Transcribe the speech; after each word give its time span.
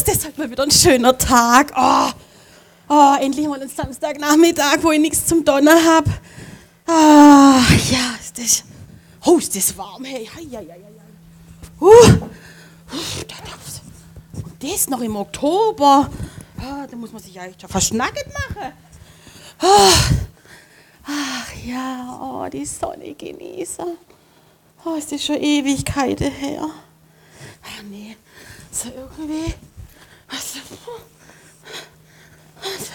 ist 0.00 0.08
das 0.08 0.24
heute 0.24 0.40
mal 0.40 0.50
wieder 0.50 0.62
ein 0.62 0.70
schöner 0.70 1.18
Tag. 1.18 1.74
Oh, 1.76 2.10
oh 2.88 3.16
endlich 3.20 3.46
mal 3.46 3.60
ein 3.60 3.68
Samstagnachmittag, 3.68 4.78
wo 4.80 4.92
ich 4.92 5.00
nichts 5.00 5.26
zum 5.26 5.44
Donner 5.44 5.74
habe. 5.84 6.10
Ah, 6.86 7.60
ja, 7.90 8.14
ist 8.18 8.38
das. 8.38 8.64
Oh, 9.26 9.36
ist 9.36 9.54
das 9.54 9.76
warm, 9.76 10.04
hey. 10.04 10.26
Hei, 10.34 10.46
hei, 10.52 10.64
hei, 10.66 10.80
hei. 10.80 11.84
Uh, 11.84 11.86
uh, 11.86 13.24
das 14.60 14.88
noch 14.88 15.02
im 15.02 15.16
Oktober. 15.16 16.10
Ah, 16.58 16.86
da 16.90 16.96
muss 16.96 17.12
man 17.12 17.22
sich 17.22 17.38
eigentlich 17.38 17.60
schon 17.60 17.68
verschnacket 17.68 18.26
machen. 18.26 18.72
Ah, 19.58 19.92
ach 21.04 21.54
ja, 21.62 22.18
oh, 22.22 22.48
die 22.48 22.64
Sonne 22.64 23.14
genießen. 23.14 23.98
Oh, 24.82 24.94
ist 24.94 25.12
das 25.12 25.22
schon 25.22 25.36
Ewigkeiten 25.36 26.30
her. 26.30 26.64
Ah, 27.62 27.82
nee, 27.90 28.16
so 28.70 28.88
irgendwie. 28.88 29.54
Was, 32.62 32.90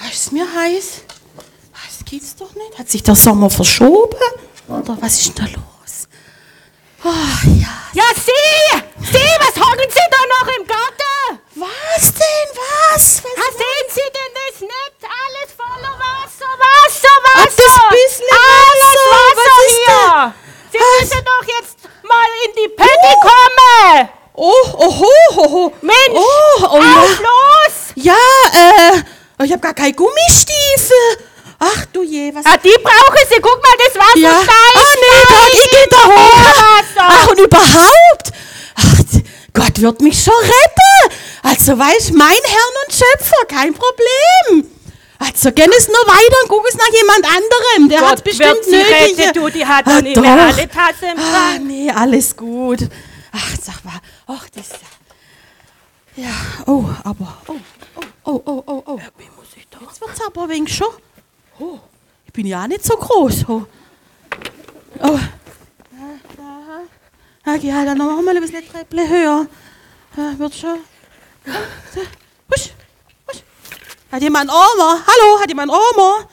was, 0.00 0.12
ist 0.14 0.32
mir 0.32 0.46
heiß? 0.54 1.02
Das 1.72 2.04
geht's 2.04 2.36
doch 2.36 2.54
nicht. 2.54 2.78
Hat 2.78 2.88
sich 2.88 3.02
der 3.02 3.14
Sommer 3.14 3.50
verschoben? 3.50 4.16
Oder 4.68 4.96
was 5.00 5.20
ist 5.20 5.38
denn 5.38 5.46
da 5.46 5.52
los? 5.52 6.08
Oh, 7.04 7.10
ja. 7.60 7.68
Ja, 7.92 8.04
Sie! 8.14 8.80
Sie, 9.12 9.28
was 9.38 9.54
hocken 9.56 9.90
Sie 9.90 10.08
da 10.10 10.22
noch 10.34 10.48
im 10.58 10.66
Garten? 10.66 11.40
Was 11.56 12.12
denn? 12.12 12.48
Was? 12.56 13.22
was 13.22 13.32
ah, 13.36 13.52
sehen 13.52 13.88
Sie 13.90 14.08
denn 14.16 14.32
das 14.34 14.60
nicht? 14.60 14.98
Alles 15.04 15.52
voller 15.54 15.94
Wasser, 15.98 16.52
Wasser, 16.58 17.16
Wasser! 17.22 17.36
Ach, 17.36 17.44
das 17.44 17.74
bisschen 17.90 18.30
Alles 18.32 18.98
Wasser, 19.10 19.36
Wasser 19.36 19.58
hier! 19.68 20.34
Sie 20.72 20.78
was? 20.78 21.00
müssen 21.00 21.24
doch 21.24 21.44
jetzt 21.46 21.78
mal 22.02 22.30
in 22.46 22.52
die 22.56 22.68
Pötte 22.68 23.12
kommen! 23.20 24.13
Oh, 24.36 24.52
oh, 24.72 25.06
oh, 25.36 25.46
oh. 25.46 25.72
Mensch, 25.80 25.94
oh, 26.10 26.58
oh, 26.60 26.64
auf 26.64 26.82
ja. 26.82 27.06
los! 27.22 27.74
Ja, 27.94 28.14
äh, 28.52 29.44
ich 29.44 29.52
habe 29.52 29.60
gar 29.60 29.74
keine 29.74 29.92
Gummistiefel. 29.92 31.24
Ach 31.60 31.86
du 31.92 32.02
je, 32.02 32.34
was. 32.34 32.44
Ah, 32.44 32.56
die 32.56 32.74
brauchen 32.82 33.28
sie. 33.28 33.40
Guck 33.40 33.62
mal, 33.62 33.76
das 33.78 33.94
Wasser 33.94 34.18
ja. 34.18 34.42
steigt. 34.42 34.76
Ah, 34.76 34.94
nee, 34.96 35.24
Gott, 35.28 35.52
ich 35.52 35.70
gehe 35.70 35.86
da 35.88 36.04
hoch. 36.04 36.82
Ach, 36.96 37.28
und 37.28 37.40
überhaupt. 37.40 38.32
Ach, 38.74 39.20
Gott 39.52 39.80
wird 39.80 40.00
mich 40.00 40.20
schon 40.20 40.34
retten. 40.34 41.16
Also, 41.44 41.78
weiß 41.78 42.10
mein 42.10 42.28
Herrn 42.28 42.74
und 42.84 42.92
Schöpfer, 42.92 43.44
kein 43.46 43.72
Problem. 43.72 44.68
Also, 45.20 45.52
gehen 45.52 45.70
es 45.78 45.86
nur 45.86 46.06
weiter 46.06 46.36
und 46.42 46.48
guck 46.48 46.66
es 46.68 46.74
nach 46.74 46.92
jemand 46.92 47.24
anderem. 47.24 47.88
Der 47.88 48.10
hat 48.10 48.24
bestimmt 48.24 48.50
wird 48.50 48.64
sie 48.64 48.70
nötig. 48.72 49.18
Retten, 49.18 49.32
du, 49.34 49.48
die 49.48 49.64
hat 49.64 49.86
ah, 49.86 49.94
doch 49.94 50.02
nicht 50.02 50.20
mehr 50.20 50.32
alle 50.32 50.68
Tasse 50.68 51.06
im 51.12 51.18
Ah, 51.18 51.58
nee, 51.60 51.88
alles 51.88 52.36
gut. 52.36 52.80
Ach, 53.32 53.56
sag 53.62 53.84
mal. 53.84 54.00
Ach, 54.26 54.48
das 54.50 54.70
ja. 54.70 54.78
Ja, 56.16 56.30
oh, 56.66 56.84
aber. 57.02 57.36
Oh, 57.48 57.56
oh, 57.96 58.04
oh, 58.24 58.42
oh, 58.46 58.62
oh. 58.66 58.82
oh. 58.86 59.00
Wie 59.18 59.28
muss 59.36 59.48
ich 59.56 59.66
da? 59.68 59.78
Jetzt 59.80 60.00
wird's 60.00 60.20
aber 60.24 60.44
ein 60.44 60.48
wenig 60.48 60.74
schon. 60.74 60.88
Oh, 61.58 61.78
ich 62.24 62.32
bin 62.32 62.46
ja 62.46 62.62
auch 62.62 62.66
nicht 62.68 62.84
so 62.84 62.96
groß. 62.96 63.44
Oh. 63.48 63.66
oh. 65.00 65.20
Okay, 67.46 67.72
halt 67.74 67.88
dann 67.88 67.98
noch 67.98 68.22
mal 68.22 68.34
ein 68.34 68.40
bisschen 68.40 68.66
Treppe 68.66 69.08
höher. 69.08 69.46
Ja, 70.16 70.38
wird 70.38 70.54
schon. 70.54 70.78
Husch, 71.46 72.70
husch. 73.28 73.42
Hat 74.10 74.22
jemand 74.22 74.48
Armer? 74.48 75.04
Hallo, 75.06 75.40
hat 75.40 75.48
jemand 75.48 75.70
Armer? 75.70 76.28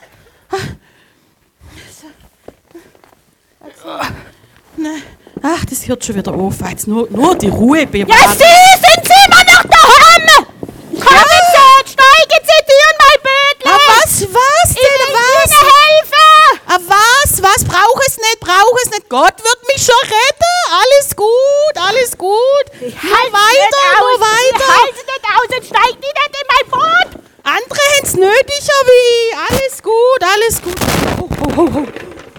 Ne. 4.76 5.02
Ach, 5.42 5.64
das 5.68 5.86
hört 5.88 6.04
schon 6.04 6.14
wieder 6.16 6.32
auf. 6.32 6.54
Jetzt 6.68 6.86
nur, 6.86 7.08
nur 7.10 7.34
die 7.34 7.48
Ruhe 7.48 7.86
bewahren. 7.86 8.08
Ja, 8.08 8.32
Sie 8.32 8.78
sind 8.78 9.02
Sie 9.04 9.18
immer 9.26 9.42
noch 9.42 9.64
daheim! 9.64 10.46
Kommen 10.92 11.42
Sie, 11.52 11.92
steigen 11.92 12.40
Sie 12.46 12.60
dir 12.70 12.86
in 12.90 12.98
mein 13.02 13.18
Bödel! 13.26 13.66
Ah, 13.66 13.78
was, 13.88 14.22
was 14.22 14.74
denn, 14.74 14.82
ich 14.82 15.14
was? 15.18 15.50
Ihnen 15.50 15.68
helfen! 15.74 16.60
Ah, 16.68 16.78
was, 16.86 17.42
was? 17.42 17.64
Brauch 17.64 18.00
es 18.06 18.16
nicht, 18.18 18.40
brauch 18.40 18.76
es 18.84 18.90
nicht. 18.90 19.08
Gott 19.08 19.34
wird 19.42 19.60
mich 19.74 19.84
schon 19.84 20.02
retten. 20.04 20.52
Alles 20.70 21.16
gut, 21.16 21.74
alles 21.74 22.16
gut. 22.16 22.66
Ich 22.80 22.94
nur 23.02 23.12
weiter, 23.12 23.84
nur 23.98 24.20
weiter. 24.20 24.62
Ich 24.62 24.78
halte 24.78 25.02
nicht 25.10 25.26
aus 25.26 25.56
und 25.56 25.66
steig 25.66 25.94
nicht 26.00 26.16
in 26.38 26.46
mein 26.48 26.70
Boot. 26.70 27.22
Andere 27.42 27.80
haben 27.96 28.04
es 28.04 28.14
nötiger 28.14 28.80
wie 28.86 29.34
Alles 29.50 29.82
gut, 29.82 30.20
alles 30.22 30.62
gut. 30.62 30.76
Oh, 31.20 31.28
oh, 31.28 31.52
oh, 31.56 31.68
oh. 31.74 31.86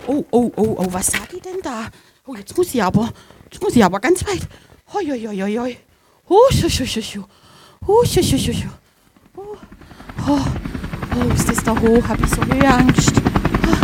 Oh, 0.06 0.26
oh, 0.32 0.52
oh, 0.58 0.76
oh, 0.80 0.88
was 0.90 1.08
sag 1.08 1.32
ich 1.34 1.42
denn 1.42 1.62
da? 1.62 1.88
Oh, 2.26 2.36
jetzt 2.36 2.56
muss 2.56 2.74
ich 2.74 2.82
aber, 2.82 3.10
jetzt 3.52 3.62
muss 3.62 3.76
ich 3.76 3.84
aber 3.84 4.00
ganz 4.00 4.26
weit. 4.26 4.48
Hoi, 4.94 5.04
hoi, 5.06 5.20
hoi, 5.28 5.42
hoi, 5.42 5.58
hoi. 5.58 5.78
Oh, 6.30 6.50
schu, 6.52 6.70
schu, 6.70 6.86
schu, 6.86 7.02
schu. 7.02 7.24
Oh, 7.86 8.06
schu, 8.06 8.24
schu, 8.24 8.38
schu, 8.38 8.54
schu. 8.54 8.70
Oh, 9.36 9.58
oh, 10.30 10.40
oh, 11.18 11.34
ist 11.34 11.50
das 11.50 11.62
da 11.66 11.72
hoch? 11.78 12.08
Hab 12.08 12.18
ich 12.22 12.30
so 12.30 12.42
Höheangst. 12.46 13.12
Oh. 13.68 13.76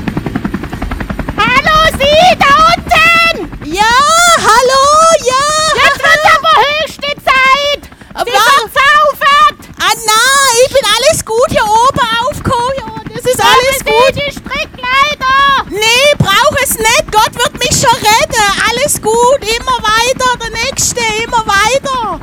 Hallo, 1.35 1.97
Sie 1.99 2.37
da 2.39 2.51
unten! 2.71 3.65
Ja, 3.73 3.95
hallo, 4.37 4.85
ja. 5.25 5.43
Jetzt 5.83 5.99
wird 5.99 6.23
aber 6.37 6.53
höchste 6.63 7.11
Zeit. 7.25 7.89
Sie 8.19 8.31
wird 8.31 8.71
saufen. 8.71 9.51
Ah, 9.81 9.95
nein, 10.05 10.55
ich 10.65 10.73
bin 10.73 10.85
alles 10.97 11.25
gut 11.25 11.49
hier 11.49 11.65
oben 11.65 12.07
aufgekommen. 12.21 13.03
Das 13.13 13.25
ist 13.25 13.41
alles 13.43 13.83
gut. 13.83 14.13
Sie 14.13 14.21
die 14.21 14.31
Strickleiter. 14.31 15.65
Nee, 15.69 16.15
brauch 16.17 16.55
es 16.63 16.77
nicht. 16.77 17.11
Gott 17.11 17.35
wird 17.35 17.59
mich 17.59 17.75
schon 17.79 17.95
retten. 17.95 18.45
Alles 18.69 19.01
gut. 19.01 19.39
Immer 19.41 19.77
weiter. 19.83 20.37
Der 20.41 20.49
Nächste. 20.51 21.01
Immer 21.23 21.45
weiter. 21.45 22.19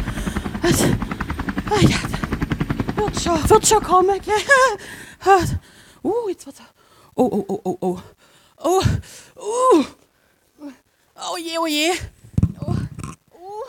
Ah, 1.71 1.81
ja. 1.81 1.97
Wird 2.97 3.21
schon, 3.22 3.50
wird 3.50 3.66
schon 3.66 3.83
kommen. 3.97 4.21
Uh, 6.03 6.29
jetzt 6.29 6.47
wird's. 6.47 6.61
Oh, 7.17 7.29
oh, 7.33 7.45
oh, 7.49 7.61
oh, 7.65 7.79
oh. 7.81 8.01
Oh, 8.59 8.83
oh. 9.34 9.84
Oh 11.17 11.37
je, 11.37 11.59
oh 11.59 11.67
je. 11.67 11.93
Oh, 12.61 12.77
oh, 13.33 13.65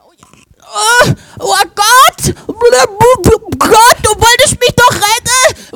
oh, 0.00 0.12
je. 0.16 0.24
oh, 0.58 1.14
oh 1.38 1.64
Gott! 1.76 2.34
Gott, 3.58 3.98
du 4.02 4.10
wolltest 4.10 4.58
mich 4.58 4.74
doch 4.74 4.94
retten! 4.94 5.70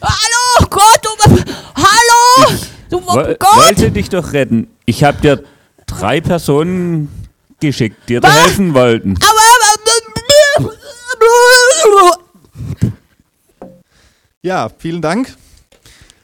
Hallo, 0.00 0.66
Gott! 0.70 1.00
Du, 1.02 1.10
hallo! 1.76 2.58
Du, 2.88 3.06
Woll, 3.06 3.36
Gott! 3.38 3.56
wollte 3.56 3.90
dich 3.90 4.08
doch 4.08 4.32
retten. 4.32 4.68
Ich 4.86 5.04
habe 5.04 5.20
dir 5.20 5.44
drei 5.86 6.22
Personen 6.22 7.10
geschickt, 7.60 8.08
die 8.08 8.18
dir 8.18 8.32
helfen 8.32 8.72
wollten. 8.72 9.14
Aber, 9.20 9.53
Ja, 14.44 14.68
vielen 14.68 15.00
Dank 15.00 15.34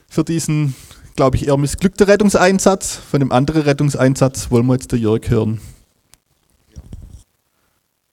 für 0.07 0.25
diesen, 0.25 0.77
glaube 1.17 1.39
ich, 1.39 1.47
eher 1.47 1.57
missglückten 1.57 2.05
Rettungseinsatz. 2.07 2.97
Von 2.97 3.21
dem 3.21 3.33
anderen 3.33 3.63
Rettungseinsatz 3.63 4.51
wollen 4.51 4.67
wir 4.67 4.75
jetzt 4.75 4.93
der 4.93 4.99
Jörg 4.99 5.31
hören. 5.31 5.59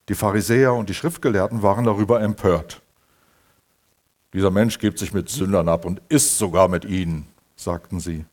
Die 0.07 0.16
Pharisäer 0.16 0.73
und 0.73 0.88
die 0.88 0.94
Schriftgelehrten 0.94 1.62
waren 1.62 1.84
darüber 1.84 2.22
empört. 2.22 2.81
Dieser 4.34 4.50
Mensch 4.50 4.79
gibt 4.79 4.97
sich 4.97 5.12
mit 5.12 5.28
Sündern 5.28 5.67
ab 5.67 5.84
und 5.84 6.01
isst 6.07 6.38
sogar 6.38 6.69
mit 6.69 6.85
ihnen, 6.85 7.28
sagten 7.57 8.00
sie. 8.00 8.23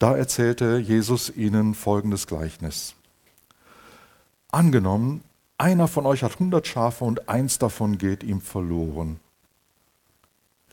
Da 0.00 0.16
erzählte 0.16 0.78
Jesus 0.78 1.30
ihnen 1.30 1.74
folgendes 1.74 2.26
Gleichnis. 2.26 2.96
Angenommen, 4.50 5.22
einer 5.58 5.86
von 5.86 6.06
euch 6.06 6.24
hat 6.24 6.40
hundert 6.40 6.66
Schafe 6.66 7.04
und 7.04 7.28
eins 7.28 7.60
davon 7.60 7.98
geht 7.98 8.24
ihm 8.24 8.40
verloren. 8.40 9.20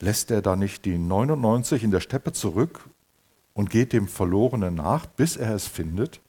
Lässt 0.00 0.30
er 0.30 0.42
da 0.42 0.56
nicht 0.56 0.84
die 0.84 0.98
99 0.98 1.84
in 1.84 1.90
der 1.90 2.00
Steppe 2.00 2.32
zurück 2.32 2.80
und 3.52 3.70
geht 3.70 3.92
dem 3.92 4.08
Verlorenen 4.08 4.74
nach, 4.74 5.06
bis 5.06 5.36
er 5.36 5.54
es 5.54 5.66
findet? 5.66 6.20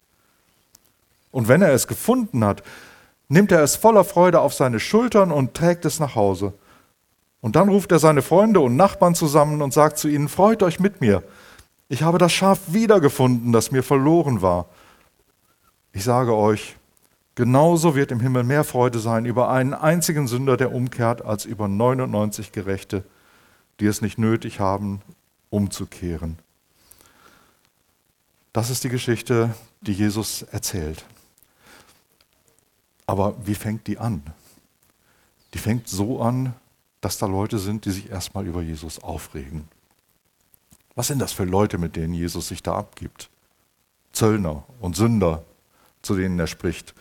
Und 1.32 1.48
wenn 1.48 1.62
er 1.62 1.74
es 1.74 1.88
gefunden 1.88 2.46
hat, 2.46 2.64
nimmt 3.28 3.52
er 3.52 3.64
es 3.64 3.76
voller 3.76 4.04
Freude 4.04 4.40
auf 4.40 4.54
seine 4.54 4.80
Schultern 4.80 5.32
und 5.32 5.54
trägt 5.54 5.86
es 5.86 6.00
nach 6.00 6.16
Hause. 6.16 6.54
Und 7.42 7.56
dann 7.56 7.70
ruft 7.70 7.92
er 7.92 8.00
seine 8.00 8.22
Freunde 8.22 8.60
und 8.60 8.76
Nachbarn 8.76 9.16
zusammen 9.16 9.62
und 9.62 9.74
sagt 9.74 9.98
zu 9.98 10.08
ihnen, 10.08 10.30
freut 10.30 10.64
euch 10.64 10.80
mit 10.80 11.02
mir. 11.02 11.24
Ich 11.90 12.04
habe 12.04 12.18
das 12.18 12.34
Schaf 12.34 12.60
wiedergefunden, 12.68 13.52
das 13.52 13.72
mir 13.72 13.84
verloren 13.84 14.42
war. 14.42 14.68
Ich 15.92 16.04
sage 16.04 16.34
euch, 16.36 16.76
Genauso 17.36 17.96
wird 17.96 18.14
im 18.14 18.22
Himmel 18.22 18.46
mehr 18.46 18.64
Freude 18.64 19.00
sein 19.00 19.26
über 19.26 19.50
einen 19.50 19.74
einzigen 19.74 20.26
Sünder, 20.26 20.56
der 20.56 20.74
umkehrt, 20.74 21.24
als 21.24 21.44
über 21.44 21.68
99 21.68 22.54
Gerechte, 22.54 23.04
die 23.80 23.86
es 23.86 24.02
nicht 24.02 24.18
nötig 24.18 24.60
haben, 24.60 25.02
umzukehren. 25.50 26.40
Das 28.54 28.70
ist 28.70 28.84
die 28.84 28.90
Geschichte, 28.90 29.54
die 29.82 29.94
Jesus 29.94 30.44
erzählt. 30.44 31.06
Aber 33.06 33.36
wie 33.46 33.56
fängt 33.56 33.88
die 33.88 33.98
an? 33.98 34.24
Die 35.54 35.60
fängt 35.60 35.88
so 35.88 36.22
an, 36.22 36.54
dass 37.02 37.18
da 37.18 37.28
Leute 37.28 37.60
sind, 37.60 37.86
die 37.86 37.92
sich 37.92 38.10
erstmal 38.10 38.48
über 38.48 38.62
Jesus 38.62 39.04
aufregen. 39.04 39.68
Was 40.96 41.08
sind 41.08 41.20
das 41.20 41.34
für 41.34 41.44
Leute, 41.44 41.78
mit 41.78 41.96
denen 41.96 42.14
Jesus 42.14 42.48
sich 42.48 42.64
da 42.64 42.76
abgibt? 42.76 43.30
Zöllner 44.12 44.64
und 44.80 44.96
Sünder, 44.96 45.44
zu 46.02 46.16
denen 46.16 46.40
er 46.40 46.48
spricht. 46.48 46.96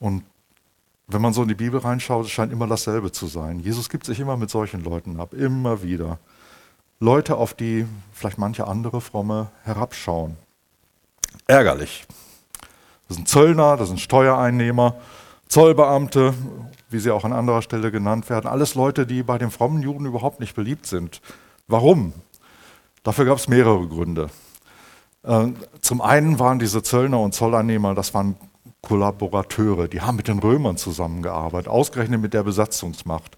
Und 0.00 0.24
wenn 1.12 1.22
man 1.22 1.32
so 1.32 1.42
in 1.42 1.48
die 1.48 1.54
Bibel 1.54 1.80
reinschaut, 1.80 2.28
scheint 2.28 2.52
immer 2.52 2.66
dasselbe 2.66 3.12
zu 3.12 3.26
sein. 3.26 3.60
Jesus 3.60 3.88
gibt 3.88 4.06
sich 4.06 4.20
immer 4.20 4.36
mit 4.36 4.50
solchen 4.50 4.82
Leuten 4.82 5.18
ab, 5.18 5.34
immer 5.34 5.82
wieder. 5.82 6.18
Leute, 7.00 7.36
auf 7.36 7.54
die 7.54 7.86
vielleicht 8.12 8.38
manche 8.38 8.66
andere 8.66 9.00
Fromme 9.00 9.48
herabschauen. 9.62 10.36
Ärgerlich. 11.46 12.06
Das 13.08 13.16
sind 13.16 13.28
Zöllner, 13.28 13.76
das 13.76 13.88
sind 13.88 14.00
Steuereinnehmer, 14.00 14.96
Zollbeamte, 15.48 16.34
wie 16.90 17.00
sie 17.00 17.10
auch 17.10 17.24
an 17.24 17.32
anderer 17.32 17.62
Stelle 17.62 17.90
genannt 17.90 18.30
werden. 18.30 18.46
Alles 18.46 18.74
Leute, 18.74 19.06
die 19.06 19.22
bei 19.22 19.38
den 19.38 19.50
frommen 19.50 19.82
Juden 19.82 20.06
überhaupt 20.06 20.40
nicht 20.40 20.54
beliebt 20.54 20.86
sind. 20.86 21.20
Warum? 21.66 22.12
Dafür 23.02 23.24
gab 23.24 23.38
es 23.38 23.48
mehrere 23.48 23.88
Gründe. 23.88 24.28
Äh, 25.22 25.48
zum 25.80 26.00
einen 26.00 26.38
waren 26.38 26.58
diese 26.58 26.82
Zöllner 26.82 27.20
und 27.20 27.34
Zolleinnehmer, 27.34 27.94
das 27.94 28.14
waren 28.14 28.36
Kollaborateure, 28.82 29.88
die 29.88 30.00
haben 30.00 30.16
mit 30.16 30.28
den 30.28 30.38
Römern 30.38 30.76
zusammengearbeitet, 30.76 31.68
ausgerechnet 31.68 32.20
mit 32.20 32.34
der 32.34 32.42
Besatzungsmacht. 32.42 33.36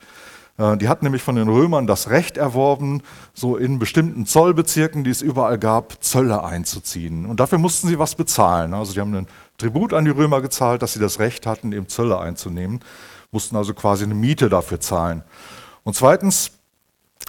Äh, 0.59 0.77
die 0.77 0.89
hatten 0.89 1.05
nämlich 1.05 1.23
von 1.23 1.37
den 1.37 1.49
Römern 1.49 1.87
das 1.87 2.11
Recht 2.11 2.37
erworben, 2.37 3.03
so 3.35 3.57
in 3.57 3.79
bestimmten 3.79 4.27
Zollbezirken, 4.27 5.05
die 5.05 5.11
es 5.11 5.23
überall 5.23 5.59
gab, 5.59 6.03
Zölle 6.03 6.45
einzuziehen. 6.45 7.27
Und 7.27 7.41
dafür 7.41 7.59
mussten 7.59 7.89
sie 7.89 7.99
was 7.99 8.15
bezahlen. 8.15 8.75
Also 8.75 8.93
die 8.93 9.01
haben 9.01 9.15
einen 9.15 9.29
Tribut 9.59 9.93
an 9.93 10.05
die 10.05 10.11
Römer 10.11 10.41
gezahlt, 10.41 10.83
dass 10.83 10.93
sie 10.93 11.01
das 11.01 11.19
Recht 11.19 11.47
hatten, 11.47 11.73
eben 11.73 11.89
Zölle 11.89 12.19
einzunehmen, 12.19 12.81
mussten 13.31 13.57
also 13.57 13.75
quasi 13.75 14.05
eine 14.05 14.15
Miete 14.15 14.49
dafür 14.49 14.81
zahlen. 14.81 15.23
Und 15.85 15.97
zweitens 15.97 16.53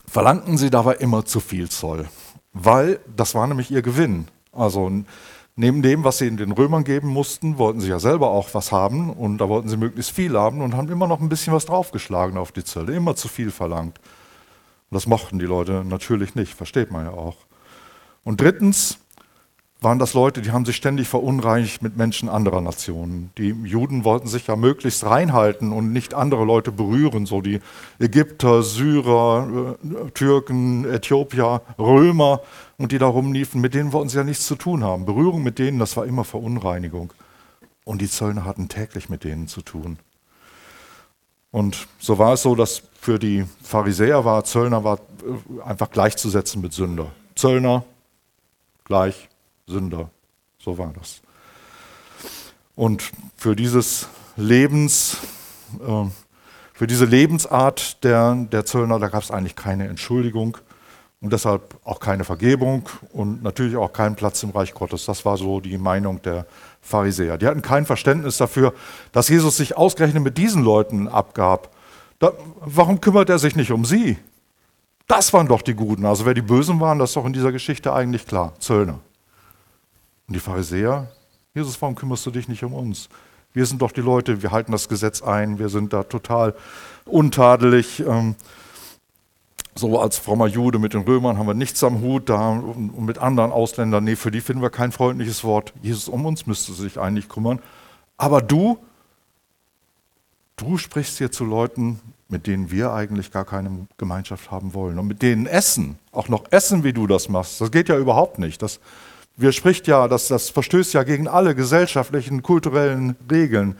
verlangten 0.07 0.57
sie 0.57 0.69
dabei 0.69 0.95
immer 0.95 1.25
zu 1.25 1.39
viel 1.39 1.69
Zoll, 1.69 2.07
weil 2.51 2.99
das 3.15 3.35
war 3.35 3.47
nämlich 3.47 3.71
ihr 3.71 3.81
Gewinn. 3.81 4.27
Also 4.51 4.91
neben 5.55 5.81
dem, 5.81 6.03
was 6.03 6.17
sie 6.17 6.35
den 6.35 6.51
Römern 6.51 6.83
geben 6.83 7.07
mussten, 7.07 7.57
wollten 7.57 7.79
sie 7.79 7.89
ja 7.89 7.99
selber 7.99 8.29
auch 8.29 8.53
was 8.53 8.71
haben 8.71 9.11
und 9.11 9.37
da 9.37 9.49
wollten 9.49 9.69
sie 9.69 9.77
möglichst 9.77 10.11
viel 10.11 10.37
haben 10.37 10.61
und 10.61 10.75
haben 10.75 10.89
immer 10.89 11.07
noch 11.07 11.19
ein 11.19 11.29
bisschen 11.29 11.53
was 11.53 11.65
draufgeschlagen 11.65 12.37
auf 12.37 12.51
die 12.51 12.63
Zölle, 12.63 12.95
immer 12.95 13.15
zu 13.15 13.27
viel 13.27 13.51
verlangt. 13.51 13.99
Und 14.89 14.95
das 14.95 15.07
mochten 15.07 15.39
die 15.39 15.45
Leute 15.45 15.83
natürlich 15.85 16.35
nicht, 16.35 16.53
versteht 16.53 16.91
man 16.91 17.05
ja 17.05 17.11
auch. 17.11 17.37
Und 18.23 18.41
drittens 18.41 18.99
waren 19.83 19.99
das 19.99 20.13
Leute, 20.13 20.41
die 20.41 20.51
haben 20.51 20.65
sich 20.65 20.75
ständig 20.75 21.07
verunreinigt 21.07 21.81
mit 21.81 21.97
Menschen 21.97 22.29
anderer 22.29 22.61
Nationen. 22.61 23.31
Die 23.37 23.49
Juden 23.49 24.03
wollten 24.03 24.27
sich 24.27 24.47
ja 24.47 24.55
möglichst 24.55 25.05
reinhalten 25.05 25.71
und 25.71 25.91
nicht 25.91 26.13
andere 26.13 26.45
Leute 26.45 26.71
berühren, 26.71 27.25
so 27.25 27.41
die 27.41 27.59
Ägypter, 27.99 28.63
Syrer, 28.63 29.75
äh, 29.83 30.09
Türken, 30.11 30.85
Äthiopier, 30.85 31.61
Römer 31.77 32.41
und 32.77 32.91
die 32.91 32.97
da 32.97 33.07
rumliefen, 33.07 33.61
mit 33.61 33.73
denen 33.73 33.93
wollten 33.93 34.09
sie 34.09 34.17
ja 34.17 34.23
nichts 34.23 34.47
zu 34.47 34.55
tun 34.55 34.83
haben. 34.83 35.05
Berührung 35.05 35.43
mit 35.43 35.59
denen, 35.59 35.79
das 35.79 35.97
war 35.97 36.05
immer 36.05 36.23
Verunreinigung. 36.23 37.13
Und 37.85 38.01
die 38.01 38.09
Zöllner 38.09 38.45
hatten 38.45 38.69
täglich 38.69 39.09
mit 39.09 39.23
denen 39.23 39.47
zu 39.47 39.61
tun. 39.61 39.97
Und 41.51 41.87
so 41.99 42.17
war 42.17 42.33
es 42.33 42.41
so, 42.41 42.55
dass 42.55 42.81
für 42.99 43.19
die 43.19 43.45
Pharisäer 43.61 44.25
war 44.25 44.43
Zöllner 44.43 44.83
war 44.83 44.97
äh, 44.97 45.61
einfach 45.61 45.91
gleichzusetzen 45.91 46.61
mit 46.61 46.73
Sünder. 46.73 47.11
Zöllner 47.35 47.83
gleich 48.85 49.29
Sünder. 49.67 50.09
So 50.59 50.77
war 50.77 50.93
das. 50.97 51.21
Und 52.75 53.11
für 53.37 53.55
dieses 53.55 54.07
Lebens, 54.35 55.17
äh, 55.79 56.05
für 56.73 56.87
diese 56.87 57.05
Lebensart 57.05 58.03
der, 58.03 58.35
der 58.51 58.65
Zöllner, 58.65 58.99
da 58.99 59.07
gab 59.07 59.23
es 59.23 59.31
eigentlich 59.31 59.55
keine 59.55 59.87
Entschuldigung 59.87 60.57
und 61.21 61.31
deshalb 61.31 61.75
auch 61.85 61.99
keine 61.99 62.23
Vergebung 62.23 62.89
und 63.11 63.43
natürlich 63.43 63.77
auch 63.77 63.93
keinen 63.93 64.15
Platz 64.15 64.43
im 64.43 64.49
Reich 64.49 64.73
Gottes. 64.73 65.05
Das 65.05 65.23
war 65.23 65.37
so 65.37 65.59
die 65.59 65.77
Meinung 65.77 66.21
der 66.21 66.45
Pharisäer. 66.81 67.37
Die 67.37 67.47
hatten 67.47 67.61
kein 67.61 67.85
Verständnis 67.85 68.37
dafür, 68.37 68.73
dass 69.11 69.29
Jesus 69.29 69.55
sich 69.55 69.77
ausgerechnet 69.77 70.23
mit 70.23 70.37
diesen 70.37 70.63
Leuten 70.63 71.07
abgab. 71.07 71.69
Da, 72.19 72.33
warum 72.59 72.99
kümmert 72.99 73.29
er 73.29 73.39
sich 73.39 73.55
nicht 73.55 73.71
um 73.71 73.85
sie? 73.85 74.17
Das 75.07 75.31
waren 75.31 75.47
doch 75.47 75.61
die 75.61 75.75
Guten. 75.75 76.05
Also 76.05 76.25
wer 76.25 76.33
die 76.33 76.41
Bösen 76.41 76.79
waren, 76.79 76.99
das 76.99 77.11
ist 77.11 77.15
doch 77.15 77.25
in 77.25 77.33
dieser 77.33 77.51
Geschichte 77.51 77.93
eigentlich 77.93 78.25
klar. 78.25 78.53
Zöllner. 78.59 78.99
Und 80.27 80.35
die 80.35 80.39
Pharisäer, 80.39 81.11
Jesus, 81.53 81.81
warum 81.81 81.95
kümmerst 81.95 82.25
du 82.25 82.31
dich 82.31 82.47
nicht 82.47 82.63
um 82.63 82.73
uns? 82.73 83.09
Wir 83.53 83.65
sind 83.65 83.81
doch 83.81 83.91
die 83.91 84.01
Leute, 84.01 84.41
wir 84.41 84.51
halten 84.51 84.71
das 84.71 84.89
Gesetz 84.89 85.21
ein, 85.21 85.59
wir 85.59 85.69
sind 85.69 85.93
da 85.93 86.03
total 86.03 86.55
untadelig. 87.05 87.99
Ähm, 87.99 88.35
so 89.75 89.99
als 89.99 90.17
frommer 90.17 90.47
Jude 90.47 90.79
mit 90.79 90.93
den 90.93 91.01
Römern 91.01 91.37
haben 91.37 91.47
wir 91.47 91.53
nichts 91.53 91.83
am 91.83 92.01
Hut, 92.01 92.29
da 92.29 92.49
und 92.49 93.05
mit 93.05 93.17
anderen 93.17 93.51
Ausländern, 93.51 94.03
nee, 94.03 94.15
für 94.15 94.31
die 94.31 94.41
finden 94.41 94.61
wir 94.61 94.69
kein 94.69 94.91
freundliches 94.91 95.43
Wort. 95.43 95.73
Jesus, 95.81 96.07
um 96.07 96.25
uns 96.25 96.45
müsste 96.45 96.73
sich 96.73 96.99
eigentlich 96.99 97.29
kümmern. 97.29 97.59
Aber 98.17 98.41
du, 98.41 98.77
du 100.55 100.77
sprichst 100.77 101.17
hier 101.17 101.31
zu 101.31 101.45
Leuten, 101.45 101.99
mit 102.29 102.47
denen 102.47 102.71
wir 102.71 102.93
eigentlich 102.93 103.31
gar 103.31 103.45
keine 103.45 103.87
Gemeinschaft 103.97 104.51
haben 104.51 104.73
wollen. 104.73 104.97
Und 104.97 105.07
mit 105.07 105.21
denen 105.21 105.45
essen, 105.45 105.97
auch 106.11 106.29
noch 106.29 106.45
essen, 106.51 106.83
wie 106.83 106.93
du 106.93 107.07
das 107.07 107.29
machst, 107.29 107.61
das 107.61 107.71
geht 107.71 107.89
ja 107.89 107.97
überhaupt 107.97 108.39
nicht. 108.39 108.61
Das, 108.61 108.79
widerspricht 109.35 109.87
ja, 109.87 110.07
das, 110.07 110.27
das 110.27 110.49
verstößt 110.49 110.93
ja 110.93 111.03
gegen 111.03 111.27
alle 111.27 111.55
gesellschaftlichen, 111.55 112.43
kulturellen 112.43 113.15
Regeln. 113.29 113.75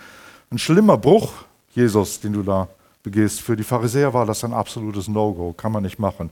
Ein 0.52 0.58
schlimmer 0.58 0.98
Bruch, 0.98 1.34
Jesus, 1.74 2.20
den 2.20 2.34
du 2.34 2.44
da 2.44 2.68
begehst. 3.04 3.42
Für 3.42 3.56
die 3.56 3.64
Pharisäer 3.64 4.14
war 4.14 4.26
das 4.26 4.44
ein 4.44 4.54
absolutes 4.54 5.08
No-Go, 5.08 5.54
kann 5.54 5.72
man 5.72 5.84
nicht 5.84 6.00
machen. 6.00 6.30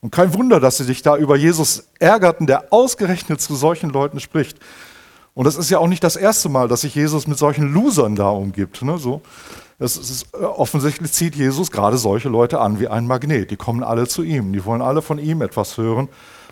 Und 0.00 0.12
kein 0.12 0.32
Wunder, 0.34 0.60
dass 0.60 0.76
sie 0.76 0.84
sich 0.84 1.02
da 1.02 1.16
über 1.16 1.36
Jesus 1.36 1.88
ärgerten, 1.98 2.46
der 2.46 2.72
ausgerechnet 2.72 3.40
zu 3.40 3.56
solchen 3.56 3.90
Leuten 3.90 4.20
spricht. 4.20 4.58
Und 5.34 5.44
das 5.44 5.56
ist 5.56 5.70
ja 5.70 5.78
auch 5.78 5.88
nicht 5.88 6.04
das 6.04 6.16
erste 6.16 6.48
Mal, 6.48 6.68
dass 6.68 6.82
sich 6.82 6.94
Jesus 6.94 7.26
mit 7.26 7.38
solchen 7.38 7.72
Losern 7.72 8.16
da 8.16 8.30
umgibt. 8.30 8.82
Ne? 8.82 8.98
So, 8.98 9.22
das 9.78 9.96
ist, 9.96 10.34
offensichtlich 10.34 11.12
zieht 11.12 11.36
Jesus 11.36 11.70
gerade 11.70 11.98
solche 11.98 12.28
Leute 12.28 12.60
an 12.60 12.80
wie 12.80 12.88
ein 12.88 13.06
Magnet. 13.06 13.50
Die 13.50 13.56
kommen 13.56 13.82
alle 13.82 14.06
zu 14.06 14.22
ihm, 14.22 14.52
die 14.52 14.64
wollen 14.64 14.82
alle 14.82 15.02
von 15.02 15.18
ihm 15.18 15.42
etwas 15.42 15.76
hören 15.76 16.08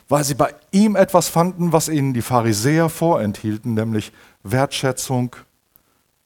weil 0.08 0.24
sie 0.24 0.34
bei 0.34 0.54
ihm 0.70 0.96
etwas 0.96 1.28
fanden, 1.28 1.72
was 1.72 1.88
ihnen 1.88 2.14
die 2.14 2.22
Pharisäer 2.22 2.88
vorenthielten, 2.88 3.74
nämlich 3.74 4.12
Wertschätzung, 4.42 5.34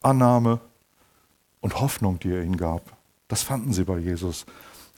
Annahme 0.03 0.61
und 1.61 1.81
Hoffnung, 1.81 2.19
die 2.19 2.32
er 2.32 2.43
ihnen 2.43 2.56
gab. 2.56 2.82
Das 3.29 3.43
fanden 3.43 3.73
sie 3.73 3.85
bei 3.85 3.99
Jesus. 3.99 4.44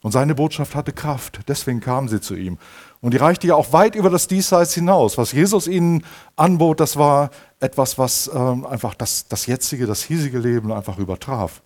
Und 0.02 0.10
seine 0.10 0.34
Botschaft 0.34 0.74
hatte 0.74 0.92
Kraft, 0.92 1.40
deswegen 1.46 1.80
kamen 1.80 2.08
sie 2.08 2.20
zu 2.20 2.34
ihm. 2.34 2.58
Und 3.00 3.14
die 3.14 3.18
reichte 3.18 3.46
ja 3.46 3.54
auch 3.54 3.72
weit 3.72 3.94
über 3.94 4.10
das 4.10 4.26
Diesseits 4.26 4.74
hinaus. 4.74 5.16
Was 5.16 5.32
Jesus 5.32 5.68
ihnen 5.68 6.04
anbot, 6.34 6.80
das 6.80 6.96
war 6.96 7.30
etwas, 7.60 7.98
was 7.98 8.28
ähm, 8.34 8.66
einfach 8.66 8.94
das, 8.94 9.28
das 9.28 9.46
jetzige, 9.46 9.86
das 9.86 10.02
hiesige 10.02 10.38
Leben 10.38 10.72
einfach 10.72 10.98
übertraf. 10.98 11.62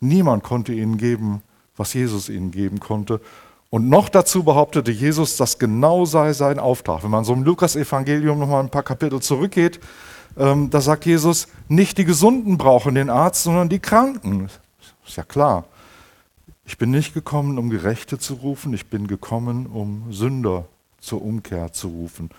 Niemand 0.00 0.44
konnte 0.44 0.72
ihnen 0.72 0.96
geben, 0.96 1.42
was 1.76 1.92
Jesus 1.92 2.30
ihnen 2.30 2.50
geben 2.50 2.80
konnte. 2.80 3.20
Und 3.74 3.88
noch 3.88 4.08
dazu 4.08 4.44
behauptete 4.44 4.92
Jesus, 4.92 5.36
das 5.36 5.58
genau 5.58 6.04
sei 6.04 6.32
sein 6.32 6.60
Auftrag. 6.60 7.02
Wenn 7.02 7.10
man 7.10 7.24
so 7.24 7.32
im 7.32 7.42
Lukas-Evangelium 7.42 8.38
nochmal 8.38 8.62
ein 8.62 8.70
paar 8.70 8.84
Kapitel 8.84 9.18
zurückgeht, 9.18 9.80
ähm, 10.38 10.70
da 10.70 10.80
sagt 10.80 11.06
Jesus, 11.06 11.48
nicht 11.66 11.98
die 11.98 12.04
Gesunden 12.04 12.56
brauchen 12.56 12.94
den 12.94 13.10
Arzt, 13.10 13.42
sondern 13.42 13.68
die 13.68 13.80
Kranken. 13.80 14.48
Ist 15.04 15.16
ja 15.16 15.24
klar. 15.24 15.64
Ich 16.64 16.78
bin 16.78 16.92
nicht 16.92 17.14
gekommen, 17.14 17.58
um 17.58 17.68
Gerechte 17.68 18.16
zu 18.16 18.34
rufen, 18.34 18.72
ich 18.74 18.86
bin 18.86 19.08
gekommen, 19.08 19.66
um 19.66 20.12
Sünder 20.12 20.66
zur 21.00 21.22
Umkehr 21.22 21.72
zu 21.72 21.88
rufen. 21.88 22.30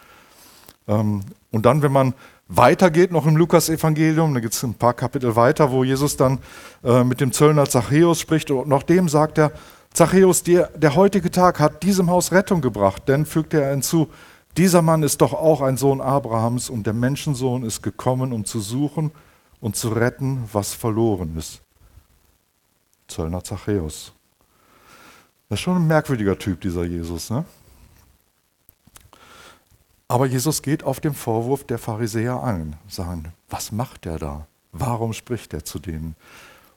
Ähm, 0.88 1.20
und 1.52 1.66
dann, 1.66 1.82
wenn 1.82 1.92
man 1.92 2.14
weitergeht, 2.48 3.12
noch 3.12 3.28
im 3.28 3.36
Lukas-Evangelium, 3.36 4.34
da 4.34 4.40
gibt 4.40 4.54
es 4.54 4.64
ein 4.64 4.76
paar 4.76 4.94
Kapitel 4.94 5.36
weiter, 5.36 5.70
wo 5.70 5.84
Jesus 5.84 6.16
dann 6.16 6.40
äh, 6.82 7.04
mit 7.04 7.20
dem 7.20 7.34
Zöllner 7.34 7.66
Zachäus 7.66 8.22
spricht, 8.22 8.52
und 8.52 8.70
noch 8.70 8.84
dem 8.84 9.10
sagt 9.10 9.38
er, 9.38 9.52
Zachäus, 9.96 10.44
der, 10.44 10.68
der 10.76 10.94
heutige 10.96 11.32
Tag 11.32 11.62
hat 11.62 11.82
diesem 11.82 12.10
Haus 12.10 12.34
Rettung 12.34 12.60
gebracht, 12.60 13.08
denn 13.08 13.26
fügte 13.26 13.62
er 13.62 13.72
hinzu, 13.72 14.10
dieser 14.58 14.82
Mann 14.82 15.04
ist 15.04 15.22
doch 15.22 15.32
auch 15.32 15.62
ein 15.62 15.78
Sohn 15.78 16.02
Abrahams 16.02 16.70
und 16.70 16.86
der 16.86 16.94
Menschensohn 16.94 17.64
ist 17.64 17.82
gekommen, 17.82 18.34
um 18.34 18.44
zu 18.44 18.60
suchen 18.60 19.12
und 19.62 19.78
zu 19.78 19.88
retten, 19.88 20.50
was 20.52 20.74
verloren 20.74 21.38
ist. 21.38 21.62
Zöllner 23.08 23.42
Zachäus. 23.42 24.12
Das 25.48 25.60
ist 25.60 25.64
schon 25.64 25.78
ein 25.78 25.88
merkwürdiger 25.88 26.38
Typ, 26.38 26.60
dieser 26.60 26.84
Jesus. 26.84 27.30
Ne? 27.30 27.46
Aber 30.10 30.26
Jesus 30.26 30.62
geht 30.62 30.84
auf 30.84 31.00
den 31.00 31.14
Vorwurf 31.14 31.64
der 31.64 31.78
Pharisäer 31.78 32.44
ein, 32.44 32.76
sagen, 32.90 33.32
was 33.50 33.72
macht 33.72 34.06
er 34.06 34.20
da? 34.20 34.48
Warum 34.74 35.14
spricht 35.14 35.54
er 35.54 35.64
zu 35.64 35.80
denen? 35.80 36.18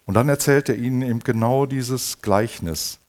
Und 0.07 0.15
dann 0.15 0.29
erzählt 0.29 0.69
er 0.69 0.77
ihnen 0.77 1.03
eben 1.03 1.19
genau 1.19 1.67
dieses 1.67 2.23
Gleichnis. 2.23 3.01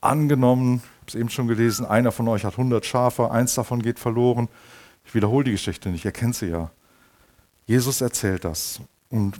Angenommen, 0.00 0.76
ich 0.76 1.00
habe 1.00 1.08
es 1.08 1.14
eben 1.16 1.28
schon 1.28 1.48
gelesen, 1.48 1.86
einer 1.86 2.12
von 2.12 2.28
euch 2.28 2.44
hat 2.44 2.52
100 2.52 2.84
Schafe, 2.84 3.30
eins 3.30 3.54
davon 3.54 3.82
geht 3.82 3.98
verloren. 3.98 4.48
Ich 5.04 5.14
wiederhole 5.14 5.44
die 5.44 5.52
Geschichte 5.52 5.88
nicht, 5.88 6.04
ihr 6.04 6.12
kennt 6.12 6.36
sie 6.36 6.46
ja. 6.46 6.70
Jesus 7.66 8.00
erzählt 8.00 8.44
das. 8.44 8.80
Und 9.10 9.34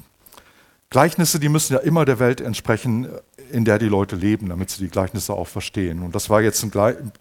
Gleichnisse, 0.91 1.39
die 1.39 1.49
müssen 1.49 1.75
ja 1.75 1.81
immer 1.81 2.05
der 2.05 2.19
Welt 2.19 2.41
entsprechen, 2.41 3.09
in 3.51 3.65
der 3.65 3.79
die 3.79 3.89
Leute 3.89 4.17
leben, 4.17 4.49
damit 4.49 4.71
sie 4.71 4.83
die 4.83 4.91
Gleichnisse 4.91 5.35
auch 5.35 5.47
verstehen. 5.47 6.03
Und 6.03 6.15
das 6.15 6.31
war 6.31 6.41
jetzt 6.41 6.65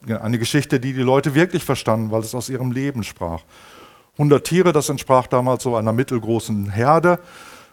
eine 0.07 0.39
Geschichte, 0.39 0.79
die 0.79 0.93
die 0.93 1.01
Leute 1.01 1.35
wirklich 1.35 1.63
verstanden, 1.63 2.11
weil 2.11 2.21
es 2.21 2.33
aus 2.33 2.49
ihrem 2.49 2.71
Leben 2.71 3.03
sprach. 3.03 3.43
100 4.13 4.45
Tiere, 4.45 4.73
das 4.73 4.89
entsprach 4.89 5.27
damals 5.27 5.63
so 5.63 5.75
einer 5.75 5.93
mittelgroßen 5.93 6.71
Herde. 6.71 7.19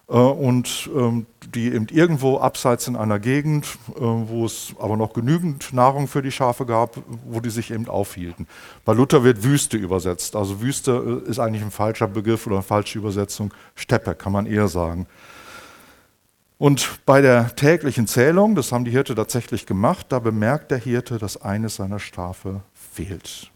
Äh, 0.09 0.13
und 0.13 0.91
ähm, 0.95 1.27
die 1.55 1.73
eben 1.73 1.87
irgendwo 1.91 2.39
abseits 2.39 2.89
in 2.89 2.97
einer 2.97 3.19
Gegend, 3.19 3.67
äh, 3.97 4.01
wo 4.01 4.45
es 4.45 4.75
aber 4.79 4.97
noch 4.97 5.13
genügend 5.13 5.73
Nahrung 5.73 6.09
für 6.09 6.23
die 6.23 6.33
Schafe 6.33 6.67
gab, 6.67 6.99
wo 7.27 7.41
die 7.41 7.51
sich 7.51 7.71
eben 7.71 7.89
aufhielten. 7.89 8.47
Bei 8.85 8.93
Luther 8.93 9.25
wird 9.25 9.45
Wüste 9.45 9.77
übersetzt. 9.77 10.37
Also 10.37 10.61
Wüste 10.61 11.23
äh, 11.27 11.31
ist 11.31 11.39
eigentlich 11.39 11.63
ein 11.63 11.71
falscher 11.71 12.09
Begriff 12.09 12.47
oder 12.47 12.57
eine 12.57 12.63
falsche 12.63 12.99
Übersetzung. 12.99 13.55
Steppe 13.75 14.15
kann 14.15 14.33
man 14.33 14.47
eher 14.47 14.69
sagen. 14.69 15.07
Und 16.59 17.01
bei 17.05 17.21
der 17.21 17.55
täglichen 17.57 18.07
Zählung, 18.07 18.55
das 18.55 18.73
haben 18.73 18.85
die 18.85 18.91
Hirte 18.91 19.15
tatsächlich 19.15 19.67
gemacht, 19.67 20.07
da 20.11 20.19
bemerkt 20.19 20.71
der 20.71 20.79
Hirte, 20.79 21.19
dass 21.19 21.41
eines 21.41 21.77
seiner 21.77 21.99
Schafe 21.99 22.63
fehlt. 22.73 23.51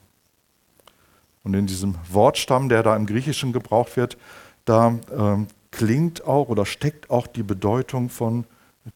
Und 1.45 1.55
in 1.55 1.67
diesem 1.67 1.95
Wortstamm, 2.11 2.69
der 2.69 2.83
da 2.83 2.97
im 2.97 3.07
Griechischen 3.07 3.53
gebraucht 3.53 3.97
wird, 3.97 4.19
da 4.65 4.99
ähm, 5.17 5.47
klingt 5.79 6.25
auch 6.25 6.49
oder 6.49 6.67
steckt 6.67 7.09
auch 7.09 7.29
die 7.29 7.45
Bedeutung 7.45 8.11
von 8.11 8.45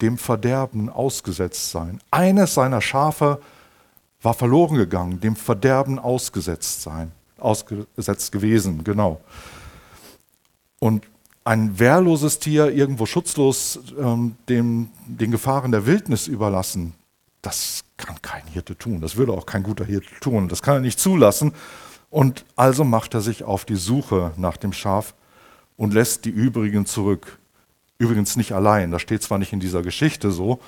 dem 0.01 0.19
Verderben 0.19 0.89
ausgesetzt 0.89 1.71
sein. 1.71 2.01
Eines 2.11 2.55
seiner 2.55 2.81
Schafe 2.81 3.41
war 4.21 4.35
verloren 4.35 4.77
gegangen, 4.77 5.21
dem 5.21 5.37
Verderben 5.37 6.01
ausgesetzt 6.01 6.83
sein, 6.83 7.13
ausgesetzt 7.39 8.33
gewesen, 8.33 8.83
genau. 8.83 9.21
Und 10.81 11.07
ein 11.45 11.79
wehrloses 11.79 12.41
Tier 12.41 12.73
irgendwo 12.73 13.07
schutzlos 13.07 13.79
ähm, 13.97 14.35
dem, 14.49 14.91
den 15.07 15.31
Gefahren 15.31 15.71
der 15.71 15.87
Wildnis 15.87 16.27
überlassen, 16.27 16.95
das 17.43 17.85
kann 17.97 18.21
kein 18.23 18.47
Hirte 18.49 18.77
tun. 18.77 19.01
Das 19.01 19.17
würde 19.17 19.33
auch 19.33 19.47
kein 19.47 19.63
guter 19.63 19.85
Hirte 19.85 20.09
tun. 20.21 20.49
Das 20.49 20.63
kann 20.63 20.75
er 20.75 20.81
nicht 20.81 20.99
zulassen. 20.99 21.53
Und 22.11 22.45
also 22.57 22.83
macht 22.83 23.15
er 23.15 23.21
sich 23.21 23.45
auf 23.45 23.65
die 23.65 23.77
Suche 23.77 24.33
nach 24.37 24.57
dem 24.57 24.73
Schaf 24.73 25.15
und 25.83 25.95
lässt 25.95 26.27
die 26.27 26.31
übrigen 26.31 26.87
zurück. 26.87 27.41
Übrigens 27.99 28.37
nicht 28.37 28.53
allein, 28.53 28.93
das 28.93 29.03
steht 29.03 29.25
zwar 29.25 29.39
nicht 29.39 29.53
in 29.53 29.59
dieser 29.59 29.83
Geschichte 29.83 30.31
so, 30.31 30.61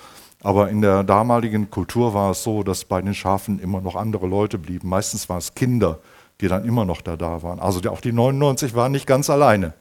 aber 0.42 0.70
in 0.70 0.80
der 0.80 1.04
damaligen 1.04 1.70
Kultur 1.70 2.14
war 2.14 2.32
es 2.32 2.42
so, 2.42 2.64
dass 2.64 2.84
bei 2.84 3.00
den 3.00 3.14
Schafen 3.14 3.60
immer 3.60 3.80
noch 3.80 3.94
andere 3.94 4.26
Leute 4.26 4.58
blieben. 4.58 4.88
Meistens 4.88 5.28
waren 5.28 5.38
es 5.38 5.54
Kinder, 5.54 6.00
die 6.40 6.48
dann 6.48 6.64
immer 6.64 6.84
noch 6.84 7.00
da, 7.00 7.16
da 7.16 7.44
waren. 7.44 7.60
Also 7.60 7.80
auch 7.92 8.00
die 8.00 8.10
99 8.10 8.74
waren 8.74 8.90
nicht 8.90 9.06
ganz 9.06 9.30
alleine, 9.30 9.74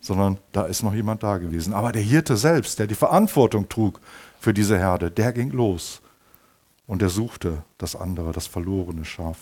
sondern 0.00 0.38
da 0.52 0.62
ist 0.62 0.82
noch 0.82 0.94
jemand 0.94 1.22
da 1.22 1.36
gewesen. 1.36 1.74
Aber 1.74 1.92
der 1.92 2.00
Hirte 2.00 2.38
selbst, 2.38 2.78
der 2.78 2.86
die 2.86 2.94
Verantwortung 2.94 3.68
trug 3.68 4.00
für 4.40 4.54
diese 4.54 4.78
Herde, 4.78 5.10
der 5.10 5.34
ging 5.34 5.50
los 5.50 6.00
und 6.86 7.02
er 7.02 7.10
suchte 7.10 7.62
das 7.76 7.94
andere, 7.94 8.32
das 8.32 8.46
verlorene 8.46 9.04
Schaf. 9.04 9.36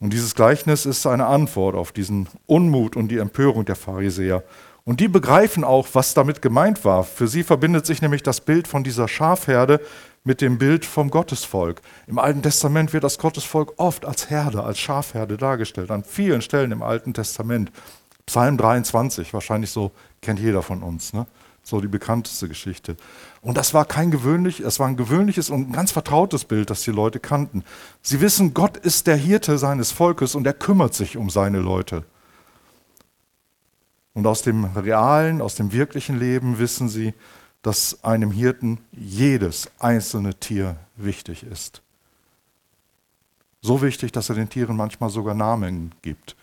Und 0.00 0.12
dieses 0.12 0.34
Gleichnis 0.34 0.86
ist 0.86 1.06
eine 1.06 1.26
Antwort 1.26 1.74
auf 1.74 1.90
diesen 1.92 2.28
Unmut 2.46 2.94
und 2.94 3.08
die 3.08 3.18
Empörung 3.18 3.64
der 3.64 3.74
Pharisäer. 3.74 4.44
Und 4.84 5.00
die 5.00 5.08
begreifen 5.08 5.64
auch, 5.64 5.88
was 5.92 6.14
damit 6.14 6.40
gemeint 6.40 6.84
war. 6.84 7.04
Für 7.04 7.28
sie 7.28 7.42
verbindet 7.42 7.84
sich 7.84 8.00
nämlich 8.00 8.22
das 8.22 8.40
Bild 8.40 8.68
von 8.68 8.84
dieser 8.84 9.08
Schafherde 9.08 9.80
mit 10.24 10.40
dem 10.40 10.58
Bild 10.58 10.84
vom 10.84 11.10
Gottesvolk. 11.10 11.82
Im 12.06 12.18
Alten 12.18 12.42
Testament 12.42 12.92
wird 12.92 13.04
das 13.04 13.18
Gottesvolk 13.18 13.74
oft 13.76 14.06
als 14.06 14.30
Herde, 14.30 14.62
als 14.62 14.78
Schafherde 14.78 15.36
dargestellt, 15.36 15.90
an 15.90 16.04
vielen 16.04 16.42
Stellen 16.42 16.72
im 16.72 16.82
Alten 16.82 17.12
Testament. 17.12 17.72
Psalm 18.26 18.56
23, 18.56 19.32
wahrscheinlich 19.34 19.70
so 19.70 19.90
kennt 20.22 20.38
jeder 20.38 20.62
von 20.62 20.82
uns. 20.82 21.12
Ne? 21.12 21.26
So 21.68 21.82
die 21.82 21.88
bekannteste 21.88 22.48
Geschichte. 22.48 22.96
Und 23.42 23.58
das 23.58 23.74
war 23.74 23.84
kein 23.84 24.10
gewöhnlich, 24.10 24.60
es 24.60 24.80
war 24.80 24.88
ein 24.88 24.96
gewöhnliches 24.96 25.50
und 25.50 25.68
ein 25.68 25.72
ganz 25.72 25.92
vertrautes 25.92 26.46
Bild, 26.46 26.70
das 26.70 26.80
die 26.80 26.92
Leute 26.92 27.20
kannten. 27.20 27.62
Sie 28.00 28.22
wissen, 28.22 28.54
Gott 28.54 28.78
ist 28.78 29.06
der 29.06 29.16
Hirte 29.16 29.58
seines 29.58 29.92
Volkes 29.92 30.34
und 30.34 30.46
er 30.46 30.54
kümmert 30.54 30.94
sich 30.94 31.18
um 31.18 31.28
seine 31.28 31.58
Leute. 31.58 32.04
Und 34.14 34.26
aus 34.26 34.40
dem 34.40 34.64
realen, 34.64 35.42
aus 35.42 35.56
dem 35.56 35.70
wirklichen 35.72 36.18
Leben 36.18 36.58
wissen 36.58 36.88
sie, 36.88 37.12
dass 37.60 38.02
einem 38.02 38.30
Hirten 38.30 38.78
jedes 38.90 39.70
einzelne 39.78 40.40
Tier 40.40 40.78
wichtig 40.96 41.42
ist. 41.42 41.82
So 43.60 43.82
wichtig, 43.82 44.10
dass 44.12 44.30
er 44.30 44.36
den 44.36 44.48
Tieren 44.48 44.74
manchmal 44.74 45.10
sogar 45.10 45.34
Namen 45.34 45.94
gibt. 46.00 46.34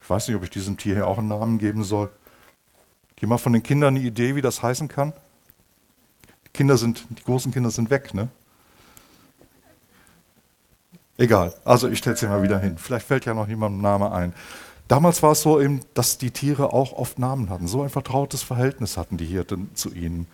Ich 0.00 0.08
weiß 0.08 0.26
nicht, 0.28 0.38
ob 0.38 0.42
ich 0.42 0.48
diesem 0.48 0.78
Tier 0.78 0.94
hier 0.94 1.06
auch 1.06 1.18
einen 1.18 1.28
Namen 1.28 1.58
geben 1.58 1.84
soll. 1.84 2.10
Jemand 3.20 3.40
von 3.40 3.52
den 3.52 3.62
Kindern 3.62 3.96
eine 3.96 4.04
Idee, 4.04 4.34
wie 4.34 4.40
das 4.40 4.62
heißen 4.62 4.88
kann? 4.88 5.12
Die 6.46 6.50
Kinder 6.52 6.76
sind, 6.76 7.04
die 7.10 7.22
großen 7.22 7.52
Kinder 7.52 7.70
sind 7.70 7.90
weg, 7.90 8.14
ne? 8.14 8.28
Egal, 11.18 11.54
also 11.66 11.86
ich 11.88 11.98
stelle 11.98 12.14
es 12.14 12.20
dir 12.20 12.28
mal 12.28 12.42
wieder 12.42 12.58
hin. 12.58 12.78
Vielleicht 12.78 13.06
fällt 13.06 13.26
ja 13.26 13.34
noch 13.34 13.46
jemandem 13.46 13.80
ein 13.80 13.82
Name 13.82 14.10
ein. 14.12 14.32
Damals 14.88 15.22
war 15.22 15.32
es 15.32 15.42
so 15.42 15.60
eben, 15.60 15.82
dass 15.92 16.16
die 16.16 16.30
Tiere 16.30 16.72
auch 16.72 16.94
oft 16.94 17.18
Namen 17.18 17.50
hatten. 17.50 17.68
So 17.68 17.82
ein 17.82 17.90
vertrautes 17.90 18.42
Verhältnis 18.42 18.96
hatten 18.96 19.18
die 19.18 19.26
Hirten 19.26 19.70
zu 19.74 19.92
ihnen. 19.92 20.26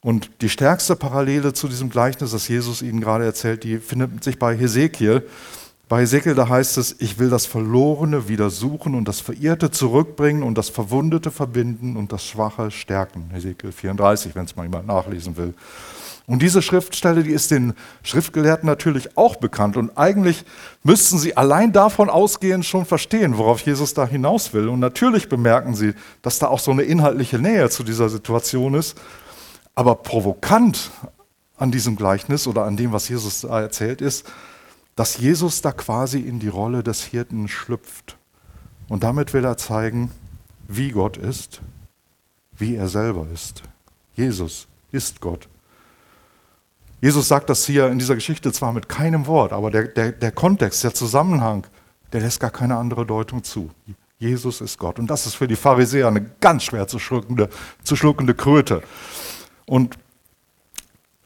Und 0.00 0.30
die 0.40 0.48
stärkste 0.48 0.94
Parallele 0.94 1.52
zu 1.52 1.68
diesem 1.68 1.90
Gleichnis, 1.90 2.30
das 2.30 2.46
Jesus 2.46 2.80
ihnen 2.80 3.00
gerade 3.00 3.24
erzählt, 3.24 3.64
die 3.64 3.78
findet 3.78 4.22
sich 4.22 4.38
bei 4.38 4.56
Hesekiel. 4.56 5.28
Bei 5.88 6.02
Ezekiel, 6.02 6.34
da 6.34 6.50
heißt 6.50 6.76
es, 6.76 6.96
ich 6.98 7.18
will 7.18 7.30
das 7.30 7.46
Verlorene 7.46 8.28
wieder 8.28 8.50
suchen 8.50 8.94
und 8.94 9.08
das 9.08 9.20
Verirrte 9.20 9.70
zurückbringen 9.70 10.42
und 10.42 10.58
das 10.58 10.68
Verwundete 10.68 11.30
verbinden 11.30 11.96
und 11.96 12.12
das 12.12 12.26
Schwache 12.26 12.70
stärken. 12.70 13.30
Ezekiel 13.34 13.72
34, 13.72 14.34
wenn 14.34 14.44
es 14.44 14.54
mal 14.54 14.64
jemand 14.64 14.86
nachlesen 14.86 15.38
will. 15.38 15.54
Und 16.26 16.42
diese 16.42 16.60
Schriftstelle, 16.60 17.22
die 17.22 17.30
ist 17.30 17.50
den 17.50 17.72
Schriftgelehrten 18.02 18.66
natürlich 18.66 19.16
auch 19.16 19.36
bekannt. 19.36 19.78
Und 19.78 19.96
eigentlich 19.96 20.44
müssten 20.82 21.16
sie 21.16 21.38
allein 21.38 21.72
davon 21.72 22.10
ausgehend 22.10 22.66
schon 22.66 22.84
verstehen, 22.84 23.38
worauf 23.38 23.62
Jesus 23.62 23.94
da 23.94 24.06
hinaus 24.06 24.52
will. 24.52 24.68
Und 24.68 24.80
natürlich 24.80 25.30
bemerken 25.30 25.74
sie, 25.74 25.94
dass 26.20 26.38
da 26.38 26.48
auch 26.48 26.58
so 26.58 26.70
eine 26.70 26.82
inhaltliche 26.82 27.38
Nähe 27.38 27.70
zu 27.70 27.82
dieser 27.82 28.10
Situation 28.10 28.74
ist. 28.74 29.00
Aber 29.74 29.94
provokant 29.94 30.90
an 31.56 31.70
diesem 31.70 31.96
Gleichnis 31.96 32.46
oder 32.46 32.64
an 32.64 32.76
dem, 32.76 32.92
was 32.92 33.08
Jesus 33.08 33.40
da 33.40 33.62
erzählt, 33.62 34.02
ist, 34.02 34.26
dass 34.98 35.16
Jesus 35.16 35.62
da 35.62 35.70
quasi 35.70 36.18
in 36.18 36.40
die 36.40 36.48
Rolle 36.48 36.82
des 36.82 37.04
Hirten 37.04 37.46
schlüpft. 37.46 38.16
Und 38.88 39.04
damit 39.04 39.32
will 39.32 39.44
er 39.44 39.56
zeigen, 39.56 40.10
wie 40.66 40.90
Gott 40.90 41.16
ist, 41.16 41.60
wie 42.56 42.74
er 42.74 42.88
selber 42.88 43.24
ist. 43.32 43.62
Jesus 44.16 44.66
ist 44.90 45.20
Gott. 45.20 45.48
Jesus 47.00 47.28
sagt 47.28 47.48
das 47.48 47.64
hier 47.64 47.86
in 47.86 48.00
dieser 48.00 48.16
Geschichte 48.16 48.50
zwar 48.50 48.72
mit 48.72 48.88
keinem 48.88 49.28
Wort, 49.28 49.52
aber 49.52 49.70
der, 49.70 49.84
der, 49.84 50.10
der 50.10 50.32
Kontext, 50.32 50.82
der 50.82 50.92
Zusammenhang, 50.94 51.64
der 52.12 52.22
lässt 52.22 52.40
gar 52.40 52.50
keine 52.50 52.76
andere 52.76 53.06
Deutung 53.06 53.44
zu. 53.44 53.70
Jesus 54.18 54.60
ist 54.60 54.78
Gott. 54.78 54.98
Und 54.98 55.06
das 55.06 55.26
ist 55.26 55.36
für 55.36 55.46
die 55.46 55.54
Pharisäer 55.54 56.08
eine 56.08 56.28
ganz 56.40 56.64
schwer 56.64 56.88
zu 56.88 56.98
schluckende, 56.98 57.50
zu 57.84 57.94
schluckende 57.94 58.34
Kröte. 58.34 58.82
Und 59.64 59.96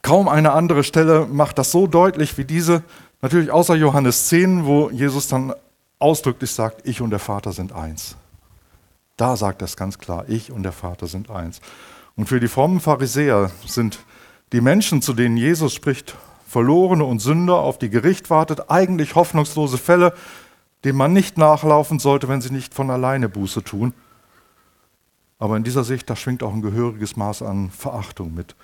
kaum 0.02 0.28
eine 0.28 0.52
andere 0.52 0.84
Stelle 0.84 1.26
macht 1.26 1.56
das 1.56 1.70
so 1.70 1.86
deutlich 1.86 2.36
wie 2.36 2.44
diese, 2.44 2.82
Natürlich 3.22 3.52
außer 3.52 3.76
Johannes 3.76 4.26
10, 4.28 4.66
wo 4.66 4.90
Jesus 4.90 5.28
dann 5.28 5.54
ausdrücklich 6.00 6.50
sagt, 6.50 6.86
ich 6.86 7.00
und 7.00 7.10
der 7.10 7.20
Vater 7.20 7.52
sind 7.52 7.72
eins. 7.72 8.16
Da 9.16 9.36
sagt 9.36 9.62
er 9.62 9.66
es 9.66 9.76
ganz 9.76 9.98
klar, 9.98 10.24
ich 10.26 10.50
und 10.50 10.64
der 10.64 10.72
Vater 10.72 11.06
sind 11.06 11.30
eins. 11.30 11.60
Und 12.16 12.26
für 12.26 12.40
die 12.40 12.48
frommen 12.48 12.80
Pharisäer 12.80 13.52
sind 13.64 14.00
die 14.52 14.60
Menschen, 14.60 15.02
zu 15.02 15.12
denen 15.12 15.36
Jesus 15.36 15.72
spricht, 15.72 16.16
Verlorene 16.48 17.04
und 17.04 17.20
Sünder, 17.20 17.54
auf 17.54 17.78
die 17.78 17.90
Gericht 17.90 18.28
wartet, 18.28 18.68
eigentlich 18.70 19.14
hoffnungslose 19.14 19.78
Fälle, 19.78 20.14
denen 20.84 20.98
man 20.98 21.12
nicht 21.12 21.38
nachlaufen 21.38 22.00
sollte, 22.00 22.28
wenn 22.28 22.40
sie 22.40 22.52
nicht 22.52 22.74
von 22.74 22.90
alleine 22.90 23.28
Buße 23.28 23.62
tun. 23.62 23.94
Aber 25.38 25.56
in 25.56 25.62
dieser 25.62 25.84
Sicht, 25.84 26.10
da 26.10 26.16
schwingt 26.16 26.42
auch 26.42 26.52
ein 26.52 26.60
gehöriges 26.60 27.16
Maß 27.16 27.42
an 27.42 27.70
Verachtung 27.70 28.34
mit. 28.34 28.56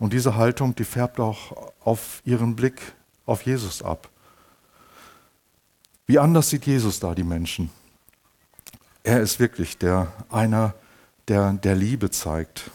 Und 0.00 0.12
diese 0.12 0.34
Haltung, 0.34 0.74
die 0.74 0.84
färbt 0.84 1.20
auch 1.20 1.72
auf 1.84 2.20
ihren 2.24 2.56
Blick 2.56 2.94
auf 3.26 3.42
Jesus 3.42 3.82
ab. 3.82 4.08
Wie 6.06 6.18
anders 6.18 6.50
sieht 6.50 6.66
Jesus 6.66 7.00
da 7.00 7.14
die 7.14 7.24
Menschen? 7.24 7.70
Er 9.04 9.20
ist 9.20 9.40
wirklich 9.40 9.78
der 9.78 10.12
einer, 10.30 10.74
der 11.28 11.52
der 11.52 11.74
Liebe 11.74 12.10
zeigt. 12.10 12.70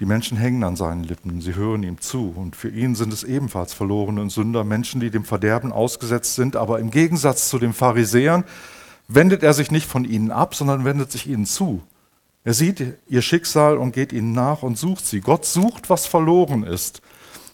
Die 0.00 0.06
Menschen 0.06 0.36
hängen 0.36 0.64
an 0.64 0.74
seinen 0.74 1.04
Lippen, 1.04 1.40
sie 1.40 1.54
hören 1.54 1.84
ihm 1.84 2.00
zu 2.00 2.32
und 2.34 2.56
für 2.56 2.68
ihn 2.68 2.94
sind 2.94 3.12
es 3.12 3.22
ebenfalls 3.22 3.72
verlorene 3.72 4.20
und 4.20 4.30
Sünder, 4.30 4.64
Menschen, 4.64 5.00
die 5.00 5.10
dem 5.10 5.24
Verderben 5.24 5.70
ausgesetzt 5.70 6.34
sind, 6.34 6.56
aber 6.56 6.80
im 6.80 6.90
Gegensatz 6.90 7.48
zu 7.48 7.58
den 7.58 7.72
Pharisäern 7.72 8.44
wendet 9.06 9.42
er 9.42 9.54
sich 9.54 9.70
nicht 9.70 9.86
von 9.86 10.04
ihnen 10.04 10.30
ab, 10.30 10.54
sondern 10.54 10.84
wendet 10.84 11.12
sich 11.12 11.28
ihnen 11.28 11.46
zu. 11.46 11.82
Er 12.44 12.54
sieht 12.54 12.82
ihr 13.06 13.22
Schicksal 13.22 13.76
und 13.76 13.92
geht 13.92 14.12
ihnen 14.12 14.32
nach 14.32 14.62
und 14.64 14.76
sucht 14.76 15.06
sie. 15.06 15.20
Gott 15.20 15.44
sucht, 15.44 15.88
was 15.88 16.06
verloren 16.06 16.64
ist. 16.64 17.00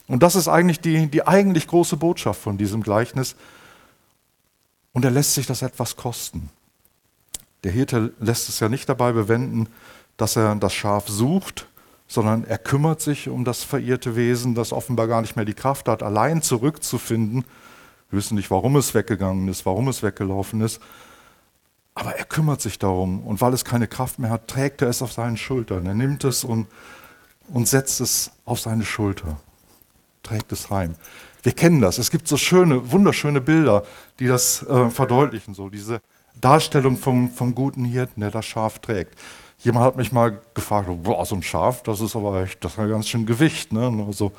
Und 0.09 0.23
das 0.23 0.35
ist 0.35 0.49
eigentlich 0.49 0.81
die, 0.81 1.07
die 1.07 1.27
eigentlich 1.27 1.67
große 1.67 1.97
Botschaft 1.97 2.41
von 2.41 2.59
diesem 2.59 2.83
Gleichnis. 2.83 3.37
Und 4.93 5.05
er 5.05 5.11
lässt 5.11 5.35
sich 5.35 5.47
das 5.47 5.63
etwas 5.63 5.97
kosten. 5.97 6.51
Der 7.63 7.73
Hirte 7.73 8.13
lässt 8.19 8.49
es 8.49 8.61
ja 8.61 8.69
nicht 8.69 8.89
dabei 8.89 9.13
bewenden, 9.13 9.69
dass 10.17 10.37
er 10.37 10.55
das 10.57 10.75
Schaf 10.75 11.09
sucht, 11.09 11.69
sondern 12.07 12.45
er 12.45 12.59
kümmert 12.59 13.01
sich 13.01 13.29
um 13.29 13.45
das 13.45 13.63
verirrte 13.63 14.17
Wesen, 14.17 14.55
das 14.55 14.73
offenbar 14.73 15.07
gar 15.07 15.21
nicht 15.21 15.37
mehr 15.37 15.45
die 15.45 15.55
Kraft 15.55 15.89
hat, 15.89 16.03
allein 16.03 16.41
zurückzufinden. 16.41 17.45
Wir 18.11 18.19
wissen 18.19 18.37
nicht, 18.37 18.51
warum 18.51 18.77
es 18.77 18.95
weggegangen 18.95 19.47
ist, 19.49 19.67
warum 19.67 19.89
es 19.89 20.03
weggelaufen 20.03 20.63
ist. 20.63 20.81
Aber 21.95 22.15
er 22.15 22.25
kümmert 22.25 22.63
sich 22.63 22.79
darum 22.79 23.27
und 23.27 23.41
weil 23.41 23.53
es 23.53 23.65
keine 23.65 23.89
Kraft 23.89 24.19
mehr 24.19 24.31
hat, 24.31 24.49
trägt 24.49 24.83
er 24.83 24.89
es 24.89 25.03
auf 25.03 25.13
seinen 25.13 25.37
Schultern. 25.37 25.85
Er 25.85 25.95
nimmt 25.95 26.25
es 26.25 26.45
und, 26.45 26.69
und 27.49 27.69
setzt 27.69 28.01
es 28.01 28.31
auf 28.45 28.61
seine 28.61 28.85
Schulter, 28.85 29.41
trägt 30.23 30.53
es 30.53 30.71
heim. 30.71 30.95
Wir 31.43 31.53
kennen 31.53 31.81
das. 31.81 31.99
Es 31.99 32.11
gibt 32.11 32.29
so 32.29 32.37
schöne, 32.37 32.91
wunderschöne 32.91 33.41
Bilder, 33.41 33.85
die 34.19 34.27
das 34.27 34.63
äh, 34.67 34.91
verdeutlichen. 34.91 35.55
So 35.55 35.69
diese 35.69 36.01
Darstellung 36.41 36.97
vom, 36.97 37.31
vom 37.31 37.55
guten 37.55 37.85
Hirten, 37.85 38.21
der 38.21 38.31
das 38.31 38.47
Schaf 38.47 38.79
trägt. 38.81 39.19
Jemand 39.61 39.87
hat 39.87 39.97
mich 39.97 40.13
mal 40.13 40.41
gefragt, 40.55 40.89
boah, 41.03 41.25
so 41.27 41.35
ein 41.35 41.43
Schaf, 41.43 41.83
das 41.83 42.01
ist 42.01 42.15
aber 42.15 42.43
echt, 42.43 42.65
das 42.65 42.77
hat 42.79 42.89
ganz 42.89 43.09
schön 43.09 43.27
Gewicht. 43.27 43.73
Ne? 43.73 44.05
Also, 44.07 44.33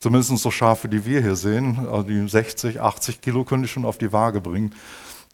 zumindest 0.00 0.36
so 0.38 0.50
Schafe, 0.50 0.88
die 0.88 1.04
wir 1.04 1.22
hier 1.22 1.36
sehen, 1.36 1.86
also 1.90 2.02
die 2.02 2.28
60, 2.28 2.80
80 2.80 3.20
Kilo 3.20 3.44
können 3.44 3.62
die 3.62 3.68
schon 3.68 3.84
auf 3.84 3.98
die 3.98 4.12
Waage 4.12 4.40
bringen. 4.40 4.74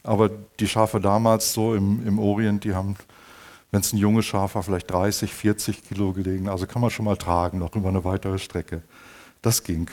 Aber 0.03 0.31
die 0.59 0.69
Schafe 0.69 1.01
damals 1.01 1.53
so 1.53 1.75
im, 1.75 2.07
im 2.07 2.19
Orient, 2.19 2.65
die 2.65 2.75
haben, 2.75 2.97
wenn 3.71 3.81
es 3.81 3.93
ein 3.93 3.99
junges 3.99 4.27
Schaf 4.27 4.55
war, 4.55 4.63
vielleicht 4.63 4.91
30, 4.91 5.33
40 5.33 5.89
Kilo 5.89 6.13
gelegen. 6.13 6.49
Also 6.49 6.67
kann 6.67 6.83
man 6.83 6.91
schon 6.91 7.05
mal 7.05 7.17
tragen, 7.17 7.59
noch 7.59 7.75
über 7.75 7.89
eine 7.89 8.05
weitere 8.05 8.39
Strecke. 8.39 8.83
Das 9.43 9.63
ging. 9.63 9.91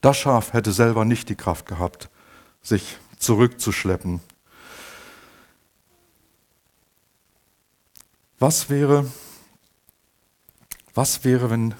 Das 0.00 0.16
Schaf 0.18 0.52
hätte 0.52 0.72
selber 0.72 1.04
nicht 1.04 1.28
die 1.28 1.34
Kraft 1.34 1.66
gehabt, 1.66 2.10
sich 2.62 2.98
zurückzuschleppen. 3.18 4.20
Was 8.38 8.68
wäre, 8.68 9.06
was 10.92 11.24
wäre, 11.24 11.48
wenn 11.48 11.74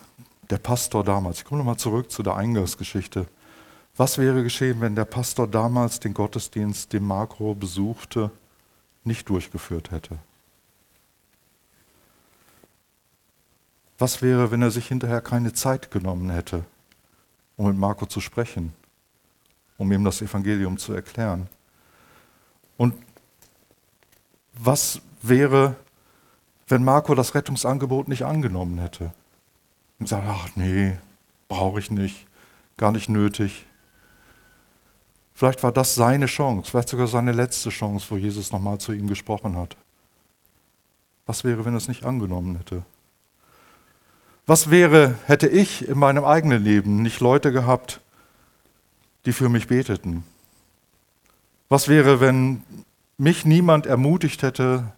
der 0.48 0.58
Pastor 0.58 1.04
damals, 1.04 1.38
ich 1.38 1.44
komme 1.44 1.58
nochmal 1.58 1.76
zurück 1.76 2.10
zu 2.10 2.22
der 2.22 2.36
Eingangsgeschichte, 2.36 3.26
was 3.96 4.18
wäre 4.18 4.42
geschehen, 4.42 4.80
wenn 4.80 4.96
der 4.96 5.04
Pastor 5.04 5.46
damals 5.46 6.00
den 6.00 6.14
Gottesdienst, 6.14 6.92
den 6.92 7.04
Makro 7.04 7.54
besuchte, 7.54 8.30
nicht 9.04 9.28
durchgeführt 9.28 9.90
hätte? 9.90 10.18
Was 14.04 14.20
wäre, 14.20 14.50
wenn 14.50 14.60
er 14.60 14.70
sich 14.70 14.88
hinterher 14.88 15.22
keine 15.22 15.54
Zeit 15.54 15.90
genommen 15.90 16.28
hätte, 16.28 16.66
um 17.56 17.68
mit 17.68 17.78
Marco 17.78 18.04
zu 18.04 18.20
sprechen, 18.20 18.74
um 19.78 19.90
ihm 19.90 20.04
das 20.04 20.20
Evangelium 20.20 20.76
zu 20.76 20.92
erklären? 20.92 21.48
Und 22.76 22.92
was 24.52 25.00
wäre, 25.22 25.76
wenn 26.68 26.84
Marco 26.84 27.14
das 27.14 27.34
Rettungsangebot 27.34 28.08
nicht 28.08 28.26
angenommen 28.26 28.76
hätte? 28.76 29.14
Und 29.98 30.06
sagt, 30.06 30.26
ach 30.28 30.50
nee, 30.54 30.98
brauche 31.48 31.78
ich 31.78 31.90
nicht, 31.90 32.26
gar 32.76 32.92
nicht 32.92 33.08
nötig. 33.08 33.64
Vielleicht 35.32 35.62
war 35.62 35.72
das 35.72 35.94
seine 35.94 36.26
Chance, 36.26 36.70
vielleicht 36.70 36.90
sogar 36.90 37.06
seine 37.06 37.32
letzte 37.32 37.70
Chance, 37.70 38.08
wo 38.10 38.18
Jesus 38.18 38.52
nochmal 38.52 38.76
zu 38.76 38.92
ihm 38.92 39.06
gesprochen 39.06 39.56
hat. 39.56 39.78
Was 41.24 41.42
wäre, 41.42 41.64
wenn 41.64 41.72
er 41.72 41.78
es 41.78 41.88
nicht 41.88 42.04
angenommen 42.04 42.56
hätte? 42.56 42.84
Was 44.46 44.70
wäre, 44.70 45.16
hätte 45.26 45.48
ich 45.48 45.88
in 45.88 45.98
meinem 45.98 46.24
eigenen 46.24 46.62
Leben 46.62 47.02
nicht 47.02 47.20
Leute 47.20 47.52
gehabt, 47.52 48.00
die 49.24 49.32
für 49.32 49.48
mich 49.48 49.68
beteten? 49.68 50.24
Was 51.68 51.88
wäre, 51.88 52.20
wenn 52.20 52.62
mich 53.16 53.44
niemand 53.44 53.86
ermutigt 53.86 54.42
hätte, 54.42 54.92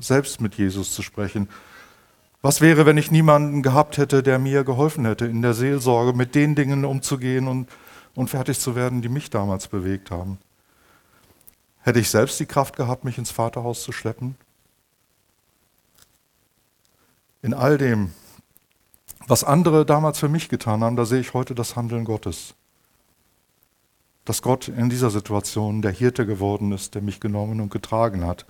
selbst 0.00 0.40
mit 0.40 0.54
Jesus 0.54 0.92
zu 0.92 1.02
sprechen? 1.02 1.48
Was 2.40 2.60
wäre, 2.60 2.86
wenn 2.86 2.96
ich 2.96 3.10
niemanden 3.10 3.62
gehabt 3.62 3.98
hätte, 3.98 4.22
der 4.22 4.38
mir 4.38 4.64
geholfen 4.64 5.04
hätte, 5.04 5.26
in 5.26 5.42
der 5.42 5.52
Seelsorge 5.52 6.12
mit 6.12 6.34
den 6.34 6.54
Dingen 6.54 6.84
umzugehen 6.84 7.48
und 7.48 7.68
und 8.16 8.30
fertig 8.30 8.58
zu 8.58 8.74
werden, 8.74 9.02
die 9.02 9.08
mich 9.08 9.30
damals 9.30 9.68
bewegt 9.68 10.10
haben. 10.10 10.38
Hätte 11.82 12.00
ich 12.00 12.10
selbst 12.10 12.40
die 12.40 12.46
Kraft 12.46 12.74
gehabt, 12.74 13.04
mich 13.04 13.18
ins 13.18 13.30
Vaterhaus 13.30 13.82
zu 13.82 13.92
schleppen? 13.92 14.36
In 17.42 17.54
all 17.54 17.78
dem, 17.78 18.12
was 19.26 19.44
andere 19.44 19.84
damals 19.84 20.18
für 20.18 20.28
mich 20.28 20.48
getan 20.48 20.82
haben, 20.82 20.96
da 20.96 21.04
sehe 21.04 21.20
ich 21.20 21.34
heute 21.34 21.54
das 21.54 21.76
Handeln 21.76 22.04
Gottes. 22.04 22.54
Dass 24.24 24.42
Gott 24.42 24.68
in 24.68 24.88
dieser 24.88 25.10
Situation 25.10 25.82
der 25.82 25.92
Hirte 25.92 26.26
geworden 26.26 26.72
ist, 26.72 26.94
der 26.94 27.02
mich 27.02 27.20
genommen 27.20 27.60
und 27.60 27.70
getragen 27.70 28.26
hat, 28.26 28.46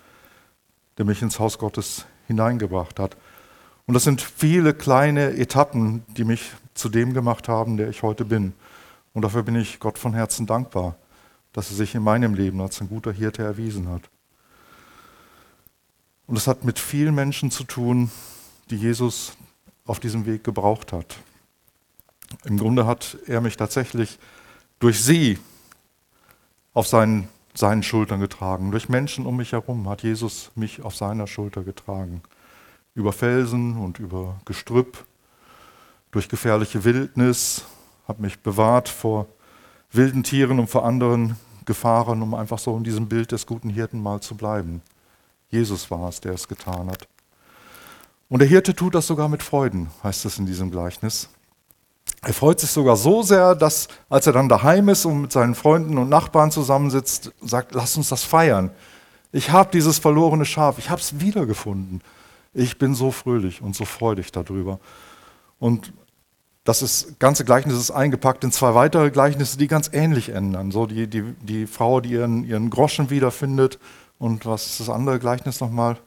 der 0.98 1.04
mich 1.04 1.22
ins 1.22 1.38
Haus 1.38 1.58
Gottes 1.58 2.06
hineingebracht 2.26 2.98
hat. 2.98 3.16
Und 3.86 3.94
das 3.94 4.04
sind 4.04 4.20
viele 4.20 4.74
kleine 4.74 5.36
Etappen, 5.36 6.02
die 6.16 6.24
mich 6.24 6.52
zu 6.74 6.88
dem 6.88 7.14
gemacht 7.14 7.48
haben, 7.48 7.76
der 7.76 7.88
ich 7.88 8.02
heute 8.02 8.24
bin. 8.24 8.52
Und 9.14 9.22
dafür 9.22 9.42
bin 9.42 9.56
ich 9.56 9.80
Gott 9.80 9.98
von 9.98 10.12
Herzen 10.12 10.46
dankbar, 10.46 10.96
dass 11.52 11.70
er 11.70 11.76
sich 11.76 11.94
in 11.94 12.02
meinem 12.02 12.34
Leben 12.34 12.60
als 12.60 12.80
ein 12.80 12.88
guter 12.88 13.12
Hirte 13.12 13.42
erwiesen 13.42 13.88
hat. 13.88 14.02
Und 16.26 16.36
es 16.36 16.46
hat 16.46 16.64
mit 16.64 16.78
vielen 16.78 17.14
Menschen 17.14 17.50
zu 17.50 17.64
tun, 17.64 18.10
die 18.68 18.76
Jesus 18.76 19.36
auf 19.86 20.00
diesem 20.00 20.26
Weg 20.26 20.44
gebraucht 20.44 20.92
hat. 20.92 21.16
Im 22.44 22.58
Grunde 22.58 22.86
hat 22.86 23.18
er 23.26 23.40
mich 23.40 23.56
tatsächlich 23.56 24.18
durch 24.78 25.02
sie 25.02 25.38
auf 26.74 26.86
seinen, 26.86 27.28
seinen 27.54 27.82
Schultern 27.82 28.20
getragen. 28.20 28.70
Durch 28.70 28.88
Menschen 28.88 29.26
um 29.26 29.36
mich 29.36 29.52
herum 29.52 29.88
hat 29.88 30.02
Jesus 30.02 30.50
mich 30.54 30.82
auf 30.82 30.94
seiner 30.94 31.26
Schulter 31.26 31.62
getragen. 31.62 32.22
Über 32.94 33.12
Felsen 33.12 33.78
und 33.78 33.98
über 33.98 34.40
Gestrüpp, 34.44 35.04
durch 36.10 36.28
gefährliche 36.28 36.84
Wildnis, 36.84 37.64
habe 38.08 38.22
mich 38.22 38.40
bewahrt 38.40 38.88
vor 38.88 39.26
wilden 39.90 40.22
Tieren 40.22 40.58
und 40.58 40.68
vor 40.68 40.84
anderen 40.84 41.36
Gefahren, 41.64 42.22
um 42.22 42.34
einfach 42.34 42.58
so 42.58 42.76
in 42.76 42.84
diesem 42.84 43.08
Bild 43.08 43.32
des 43.32 43.46
guten 43.46 43.70
Hirten 43.70 44.02
mal 44.02 44.20
zu 44.20 44.36
bleiben. 44.36 44.82
Jesus 45.48 45.90
war 45.90 46.08
es, 46.08 46.20
der 46.20 46.32
es 46.32 46.48
getan 46.48 46.88
hat. 46.88 47.08
Und 48.28 48.40
der 48.40 48.48
Hirte 48.48 48.74
tut 48.74 48.94
das 48.94 49.06
sogar 49.06 49.28
mit 49.28 49.42
Freuden, 49.42 49.88
heißt 50.02 50.24
es 50.24 50.38
in 50.38 50.46
diesem 50.46 50.70
Gleichnis. 50.70 51.28
Er 52.22 52.32
freut 52.32 52.58
sich 52.58 52.70
sogar 52.70 52.96
so 52.96 53.22
sehr, 53.22 53.54
dass 53.54 53.88
als 54.08 54.26
er 54.26 54.32
dann 54.32 54.48
daheim 54.48 54.88
ist 54.88 55.04
und 55.04 55.22
mit 55.22 55.32
seinen 55.32 55.54
Freunden 55.54 55.96
und 55.98 56.08
Nachbarn 56.08 56.50
zusammensitzt, 56.50 57.32
sagt, 57.40 57.74
lass 57.74 57.96
uns 57.96 58.08
das 58.08 58.24
feiern. 58.24 58.70
Ich 59.32 59.50
habe 59.50 59.70
dieses 59.72 59.98
verlorene 59.98 60.44
Schaf, 60.44 60.78
ich 60.78 60.90
habe 60.90 61.00
es 61.00 61.20
wiedergefunden. 61.20 62.00
Ich 62.52 62.78
bin 62.78 62.94
so 62.94 63.10
fröhlich 63.10 63.60
und 63.60 63.76
so 63.76 63.84
freudig 63.84 64.32
darüber. 64.32 64.80
Und 65.58 65.92
das 66.64 66.82
ist, 66.82 67.20
ganze 67.20 67.44
Gleichnis 67.44 67.76
ist 67.76 67.90
eingepackt 67.92 68.42
in 68.42 68.50
zwei 68.50 68.74
weitere 68.74 69.10
Gleichnisse, 69.10 69.56
die 69.56 69.68
ganz 69.68 69.90
ähnlich 69.92 70.30
ändern. 70.30 70.72
So 70.72 70.86
die, 70.86 71.06
die, 71.06 71.22
die 71.42 71.66
Frau, 71.66 72.00
die 72.00 72.10
ihren, 72.10 72.44
ihren 72.44 72.70
Groschen 72.70 73.10
wiederfindet. 73.10 73.78
Und 74.18 74.46
was 74.46 74.66
ist 74.66 74.80
das 74.80 74.88
andere 74.88 75.18
Gleichnis 75.20 75.60
nochmal? 75.60 75.98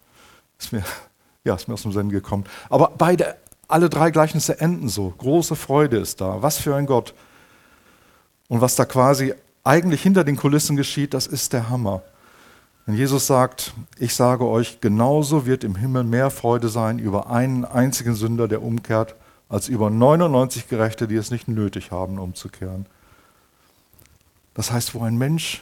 Ist 0.58 0.74
mir, 0.74 0.84
ja, 1.44 1.56
ist 1.56 1.68
mir 1.68 1.74
aus 1.74 1.84
dem 1.84 1.92
Sinn 1.92 2.10
gekommen. 2.10 2.46
Aber 2.70 2.92
beide, 2.98 3.36
alle 3.68 3.90
drei 3.90 4.12
Gleichnisse 4.12 4.60
enden 4.60 4.90
so. 4.90 5.14
Große 5.18 5.56
Freude 5.56 5.98
ist 5.98 6.22
da. 6.22 6.42
Was 6.42 6.58
für 6.58 6.76
ein 6.76 6.86
Gott. 6.86 7.14
Und 8.48 8.62
was 8.62 8.76
da 8.76 8.86
quasi 8.86 9.34
eigentlich 9.64 10.02
hinter 10.02 10.24
den 10.24 10.36
Kulissen 10.36 10.76
geschieht, 10.76 11.14
das 11.14 11.28
ist 11.28 11.54
der 11.54 11.70
Hammer. 11.70 12.02
Wenn 12.86 12.96
Jesus 12.96 13.28
sagt, 13.28 13.74
ich 14.00 14.16
sage 14.16 14.46
euch, 14.48 14.82
genauso 14.82 15.46
wird 15.46 15.64
im 15.64 15.76
Himmel 15.76 16.04
mehr 16.04 16.32
Freude 16.32 16.70
sein 16.70 16.98
über 16.98 17.30
einen 17.30 17.64
einzigen 17.64 18.16
Sünder, 18.16 18.48
der 18.48 18.64
umkehrt, 18.64 19.16
als 19.48 19.68
über 19.68 19.90
99 19.90 20.68
Gerechte, 20.68 21.08
die 21.08 21.16
es 21.16 21.30
nicht 21.30 21.48
nötig 21.48 21.92
haben, 21.92 22.18
umzukehren. 22.18 22.88
Das 24.56 24.72
heißt, 24.72 24.96
wo 24.96 25.04
ein 25.04 25.18
Mensch 25.18 25.62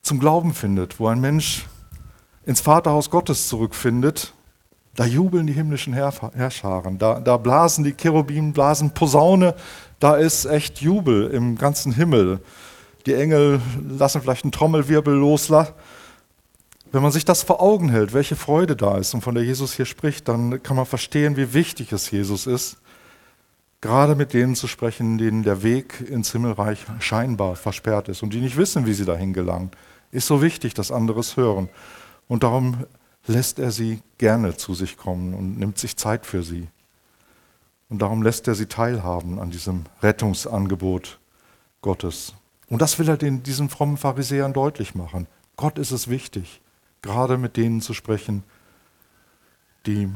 zum 0.00 0.18
Glauben 0.18 0.54
findet, 0.54 0.98
wo 0.98 1.08
ein 1.08 1.20
Mensch 1.20 1.66
ins 2.44 2.60
Vaterhaus 2.60 3.10
Gottes 3.10 3.48
zurückfindet, 3.48 4.32
da 4.96 5.04
jubeln 5.04 5.46
die 5.46 5.52
himmlischen 5.52 5.92
Herrscharen, 5.92 6.98
da, 6.98 7.18
da 7.20 7.36
blasen 7.36 7.84
die 7.84 7.94
Cherubim, 7.94 8.52
blasen 8.52 8.92
Posaune, 8.92 9.54
da 9.98 10.16
ist 10.16 10.44
echt 10.44 10.80
Jubel 10.80 11.30
im 11.30 11.56
ganzen 11.56 11.92
Himmel. 11.92 12.40
Die 13.06 13.14
Engel 13.14 13.60
lassen 13.88 14.22
vielleicht 14.22 14.44
einen 14.44 14.52
Trommelwirbel 14.52 15.14
los, 15.14 15.50
wenn 16.92 17.02
man 17.02 17.10
sich 17.10 17.24
das 17.24 17.42
vor 17.42 17.60
Augen 17.60 17.88
hält, 17.88 18.12
welche 18.12 18.36
Freude 18.36 18.76
da 18.76 18.98
ist 18.98 19.14
und 19.14 19.22
von 19.22 19.34
der 19.34 19.42
Jesus 19.42 19.74
hier 19.74 19.84
spricht, 19.84 20.28
dann 20.28 20.62
kann 20.62 20.76
man 20.76 20.86
verstehen, 20.86 21.36
wie 21.36 21.52
wichtig 21.52 21.90
es 21.90 22.10
Jesus 22.12 22.46
ist, 22.46 22.76
gerade 23.80 24.14
mit 24.14 24.32
denen 24.32 24.54
zu 24.54 24.68
sprechen, 24.68 25.18
denen 25.18 25.42
der 25.42 25.64
Weg 25.64 26.04
ins 26.08 26.30
Himmelreich 26.30 26.86
scheinbar 27.00 27.56
versperrt 27.56 28.08
ist 28.08 28.22
und 28.22 28.32
die 28.32 28.40
nicht 28.40 28.56
wissen, 28.56 28.86
wie 28.86 28.94
sie 28.94 29.04
dahin 29.04 29.32
gelangen. 29.32 29.72
Ist 30.12 30.28
so 30.28 30.40
wichtig, 30.40 30.72
dass 30.74 30.92
andere 30.92 31.18
es 31.18 31.36
hören. 31.36 31.68
Und 32.28 32.44
darum 32.44 32.84
lässt 33.26 33.58
er 33.58 33.70
sie 33.70 34.02
gerne 34.18 34.56
zu 34.56 34.74
sich 34.74 34.96
kommen 34.96 35.34
und 35.34 35.58
nimmt 35.58 35.78
sich 35.78 35.96
Zeit 35.96 36.26
für 36.26 36.42
sie. 36.42 36.68
Und 37.88 38.02
darum 38.02 38.22
lässt 38.22 38.48
er 38.48 38.54
sie 38.54 38.66
teilhaben 38.66 39.38
an 39.38 39.50
diesem 39.50 39.84
Rettungsangebot 40.02 41.18
Gottes. 41.82 42.34
Und 42.68 42.82
das 42.82 42.98
will 42.98 43.08
er 43.08 43.16
den, 43.16 43.42
diesen 43.42 43.68
frommen 43.68 43.96
Pharisäern 43.96 44.52
deutlich 44.52 44.94
machen. 44.94 45.26
Gott 45.56 45.78
ist 45.78 45.90
es 45.90 46.08
wichtig 46.08 46.60
gerade 47.04 47.36
mit 47.36 47.58
denen 47.58 47.82
zu 47.82 47.92
sprechen, 47.92 48.42
die 49.86 50.10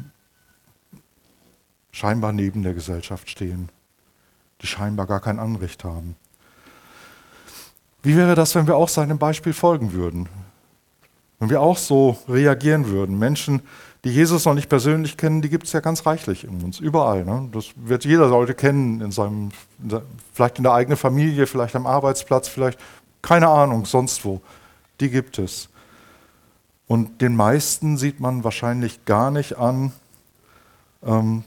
scheinbar 1.93 2.33
neben 2.33 2.63
der 2.63 2.73
Gesellschaft 2.73 3.29
stehen, 3.29 3.69
die 4.63 4.67
scheinbar 4.67 5.07
gar 5.07 5.21
kein 5.21 5.39
Anrecht 5.39 5.85
haben. 5.85 6.17
Wie 8.03 8.17
wäre 8.17 8.35
das, 8.35 8.55
wenn 8.55 8.67
wir 8.67 8.77
auch 8.77 8.89
seinem 8.89 9.19
Beispiel 9.19 9.53
folgen 9.53 9.93
würden? 9.93 10.31
Wenn 11.39 11.51
wir 11.51 11.61
auch 11.61 11.79
so 11.79 12.19
reagieren 12.29 12.89
würden, 12.89 13.19
Menschen, 13.19 13.63
die 14.05 14.11
Jesus 14.11 14.45
noch 14.45 14.55
nicht 14.55 14.69
persönlich 14.69 15.17
kennen, 15.17 15.43
die 15.43 15.49
gibt 15.49 15.67
es 15.67 15.73
ja 15.73 15.81
ganz 15.81 16.07
reichlich 16.07 16.45
in 16.45 16.63
uns, 16.63 16.81
überall. 16.81 17.25
Ne? 17.25 17.49
Das 17.53 17.67
wird 17.77 18.05
jeder 18.05 18.29
sollte 18.29 18.55
kennen, 18.55 19.01
in 19.01 19.13
seinem, 19.13 19.51
vielleicht 20.33 20.59
in 20.59 20.65
der 20.65 20.73
eigenen 20.73 20.97
Familie, 20.97 21.47
vielleicht 21.47 21.77
am 21.77 21.87
Arbeitsplatz, 21.87 22.49
vielleicht, 22.49 22.79
keine 23.23 23.49
Ahnung, 23.49 23.85
sonst 23.87 24.25
wo. 24.25 24.41
Die 25.01 25.11
gibt 25.11 25.39
es. 25.39 25.69
Und 26.87 27.21
den 27.21 27.37
meisten 27.37 27.97
sieht 27.97 28.19
man 28.19 28.45
wahrscheinlich 28.45 29.05
gar 29.05 29.31
nicht 29.31 29.59
an, 29.59 29.93
ähm, 31.05 31.45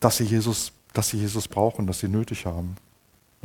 dass 0.00 0.18
sie, 0.18 0.24
Jesus, 0.24 0.72
dass 0.92 1.10
sie 1.10 1.18
Jesus 1.18 1.48
brauchen, 1.48 1.86
dass 1.86 2.00
sie 2.00 2.08
nötig 2.08 2.46
haben. 2.46 2.76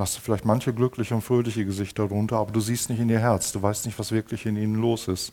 Du 0.01 0.03
hast 0.03 0.17
vielleicht 0.17 0.45
manche 0.45 0.73
glückliche 0.73 1.13
und 1.13 1.21
fröhliche 1.21 1.63
Gesichter 1.63 2.07
darunter, 2.07 2.37
aber 2.37 2.51
du 2.51 2.59
siehst 2.59 2.89
nicht 2.89 2.99
in 2.99 3.07
ihr 3.07 3.19
Herz, 3.19 3.51
du 3.51 3.61
weißt 3.61 3.85
nicht, 3.85 3.99
was 3.99 4.11
wirklich 4.11 4.47
in 4.47 4.55
ihnen 4.55 4.73
los 4.73 5.07
ist. 5.07 5.31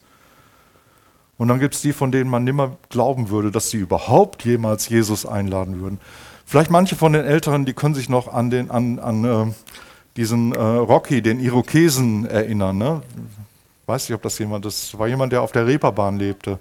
Und 1.39 1.49
dann 1.49 1.59
gibt 1.59 1.75
es 1.75 1.81
die, 1.81 1.95
von 1.95 2.13
denen 2.13 2.29
man 2.29 2.45
nimmer 2.45 2.77
glauben 2.91 3.31
würde, 3.31 3.51
dass 3.51 3.71
sie 3.71 3.79
überhaupt 3.79 4.45
jemals 4.45 4.91
Jesus 4.91 5.25
einladen 5.25 5.81
würden. 5.81 5.99
Vielleicht 6.45 6.71
manche 6.71 6.97
von 6.97 7.15
den 7.15 7.25
Älteren, 7.25 7.65
die 7.65 7.73
können 7.73 7.95
sich 7.95 8.11
noch 8.11 8.31
an, 8.31 8.51
den, 8.51 8.71
an, 8.71 8.99
an 8.99 9.25
äh, 9.25 9.55
diesen 10.19 10.53
äh, 10.53 10.61
Rocky, 10.61 11.23
den 11.23 11.41
Irokesen, 11.41 12.27
erinnern. 12.27 12.77
Ne? 12.77 13.01
Weiß 13.87 14.07
nicht, 14.07 14.17
ob 14.17 14.21
das 14.21 14.39
jemand 14.39 14.67
ist. 14.67 14.93
Das 14.93 15.01
war 15.01 15.09
jemand, 15.09 15.33
der 15.33 15.41
auf 15.41 15.53
der 15.53 15.67
Reeperbahn 15.67 16.19
lebte. 16.19 16.59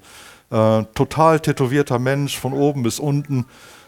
Äh, 0.50 0.84
total 0.94 1.42
tätowierter 1.42 2.00
Mensch, 2.00 2.40
von 2.40 2.54
oben 2.54 2.84
bis 2.84 3.00
unten 3.00 3.48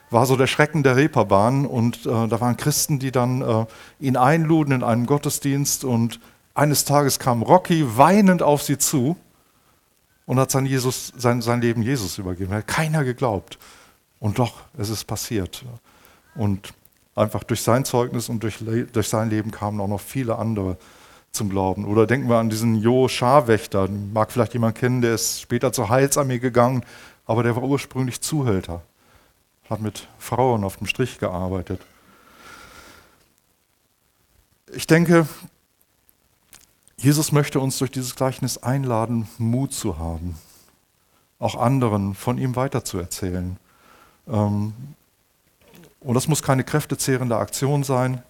war 0.09 0.25
so 0.25 0.35
der 0.35 0.47
Schrecken 0.47 0.83
der 0.83 0.95
Reeperbahn 0.95 1.65
und 1.65 2.05
äh, 2.05 2.27
da 2.27 2.41
waren 2.41 2.57
Christen, 2.57 2.99
die 2.99 3.11
dann 3.11 3.41
äh, 3.41 3.65
ihn 3.99 4.17
einluden 4.17 4.73
in 4.73 4.83
einen 4.83 5.05
Gottesdienst 5.05 5.83
und 5.83 6.19
eines 6.55 6.85
Tages 6.85 7.19
kam 7.19 7.41
Rocky 7.41 7.97
weinend 7.97 8.41
auf 8.41 8.63
sie 8.63 8.77
zu 8.77 9.15
und 10.25 10.39
hat 10.39 10.51
sein, 10.51 10.65
Jesus, 10.65 11.13
sein, 11.15 11.41
sein 11.41 11.61
Leben 11.61 11.81
Jesus 11.81 12.17
übergeben. 12.17 12.53
Hat 12.53 12.67
keiner 12.67 13.03
geglaubt. 13.03 13.57
Und 14.19 14.39
doch, 14.39 14.61
es 14.77 14.89
ist 14.89 15.05
passiert. 15.05 15.63
Und 16.35 16.73
einfach 17.15 17.43
durch 17.43 17.61
sein 17.61 17.85
Zeugnis 17.85 18.29
und 18.29 18.43
durch, 18.43 18.57
durch 18.91 19.07
sein 19.07 19.29
Leben 19.29 19.51
kamen 19.51 19.79
auch 19.79 19.87
noch 19.87 20.01
viele 20.01 20.37
andere 20.37 20.77
zum 21.31 21.49
Glauben. 21.49 21.85
Oder 21.85 22.07
denken 22.07 22.27
wir 22.27 22.37
an 22.37 22.49
diesen 22.49 22.75
Jo 22.75 23.07
Scharwächter, 23.07 23.87
mag 24.13 24.31
vielleicht 24.31 24.53
jemand 24.53 24.77
kennen, 24.77 25.01
der 25.01 25.15
ist 25.15 25.41
später 25.41 25.71
zur 25.71 25.89
Heilsarmee 25.89 26.39
gegangen, 26.39 26.83
aber 27.25 27.43
der 27.43 27.55
war 27.55 27.63
ursprünglich 27.63 28.21
Zuhälter 28.21 28.81
hat 29.69 29.81
mit 29.81 30.07
Frauen 30.17 30.63
auf 30.63 30.77
dem 30.77 30.87
Strich 30.87 31.19
gearbeitet. 31.19 31.81
Ich 34.73 34.87
denke, 34.87 35.27
Jesus 36.97 37.31
möchte 37.31 37.59
uns 37.59 37.77
durch 37.77 37.91
dieses 37.91 38.15
Gleichnis 38.15 38.57
einladen, 38.57 39.27
Mut 39.37 39.73
zu 39.73 39.97
haben, 39.97 40.35
auch 41.37 41.55
anderen 41.55 42.13
von 42.13 42.37
ihm 42.37 42.55
weiterzuerzählen. 42.55 43.57
Ähm, 44.27 44.73
und 46.01 46.13
das 46.13 46.27
muss 46.27 46.43
keine 46.43 46.63
kräftezehrende 46.63 47.37
Aktion 47.37 47.83
sein. 47.83 48.23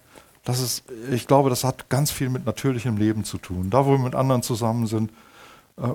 Das 0.44 0.60
ist, 0.60 0.84
ich 1.10 1.26
glaube, 1.26 1.50
das 1.50 1.64
hat 1.64 1.88
ganz 1.88 2.10
viel 2.10 2.28
mit 2.28 2.46
natürlichem 2.46 2.96
Leben 2.96 3.24
zu 3.24 3.38
tun. 3.38 3.70
Da, 3.70 3.86
wo 3.86 3.92
wir 3.92 3.98
mit 3.98 4.14
anderen 4.14 4.42
zusammen 4.42 4.86
sind, 4.86 5.10
äh, 5.76 5.90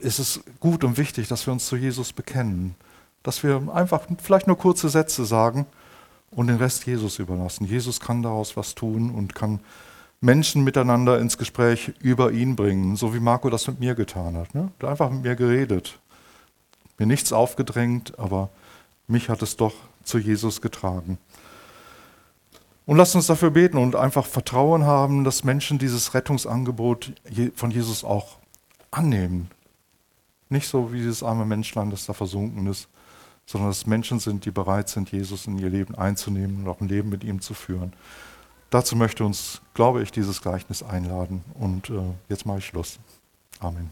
ist 0.00 0.18
es 0.18 0.40
gut 0.60 0.84
und 0.84 0.98
wichtig, 0.98 1.28
dass 1.28 1.46
wir 1.46 1.52
uns 1.52 1.66
zu 1.66 1.76
Jesus 1.76 2.12
bekennen 2.12 2.74
dass 3.22 3.42
wir 3.42 3.62
einfach 3.72 4.02
vielleicht 4.22 4.46
nur 4.46 4.56
kurze 4.56 4.88
Sätze 4.88 5.24
sagen 5.24 5.66
und 6.30 6.46
den 6.46 6.56
Rest 6.56 6.86
Jesus 6.86 7.18
überlassen. 7.18 7.66
Jesus 7.66 8.00
kann 8.00 8.22
daraus 8.22 8.56
was 8.56 8.74
tun 8.74 9.10
und 9.10 9.34
kann 9.34 9.60
Menschen 10.20 10.64
miteinander 10.64 11.18
ins 11.18 11.38
Gespräch 11.38 11.92
über 12.00 12.30
ihn 12.32 12.56
bringen, 12.56 12.96
so 12.96 13.14
wie 13.14 13.20
Marco 13.20 13.48
das 13.50 13.66
mit 13.66 13.80
mir 13.80 13.94
getan 13.94 14.36
hat. 14.36 14.54
Ne? 14.54 14.70
Er 14.78 14.82
hat 14.82 14.90
einfach 14.90 15.10
mit 15.10 15.22
mir 15.22 15.34
geredet, 15.34 15.98
mir 16.98 17.06
nichts 17.06 17.32
aufgedrängt, 17.32 18.18
aber 18.18 18.50
mich 19.06 19.28
hat 19.28 19.42
es 19.42 19.56
doch 19.56 19.74
zu 20.04 20.18
Jesus 20.18 20.60
getragen. 20.60 21.18
Und 22.86 22.96
lasst 22.96 23.14
uns 23.14 23.28
dafür 23.28 23.50
beten 23.50 23.78
und 23.78 23.96
einfach 23.96 24.26
Vertrauen 24.26 24.84
haben, 24.84 25.24
dass 25.24 25.44
Menschen 25.44 25.78
dieses 25.78 26.12
Rettungsangebot 26.12 27.12
von 27.54 27.70
Jesus 27.70 28.04
auch 28.04 28.38
annehmen. 28.90 29.50
Nicht 30.48 30.68
so 30.68 30.92
wie 30.92 30.98
dieses 30.98 31.22
arme 31.22 31.46
Menschlein, 31.46 31.90
das 31.90 32.06
da 32.06 32.12
versunken 32.12 32.66
ist, 32.66 32.88
sondern 33.50 33.70
dass 33.70 33.84
Menschen 33.84 34.20
sind, 34.20 34.44
die 34.44 34.52
bereit 34.52 34.88
sind, 34.88 35.10
Jesus 35.10 35.48
in 35.48 35.58
ihr 35.58 35.70
Leben 35.70 35.96
einzunehmen 35.96 36.62
und 36.62 36.68
auch 36.68 36.80
ein 36.80 36.86
Leben 36.86 37.08
mit 37.08 37.24
ihm 37.24 37.40
zu 37.40 37.52
führen. 37.52 37.92
Dazu 38.70 38.94
möchte 38.94 39.24
uns, 39.24 39.60
glaube 39.74 40.04
ich, 40.04 40.12
dieses 40.12 40.40
Gleichnis 40.40 40.84
einladen. 40.84 41.42
Und 41.54 41.90
äh, 41.90 42.00
jetzt 42.28 42.46
mache 42.46 42.58
ich 42.58 42.66
Schluss. 42.66 43.00
Amen. 43.58 43.90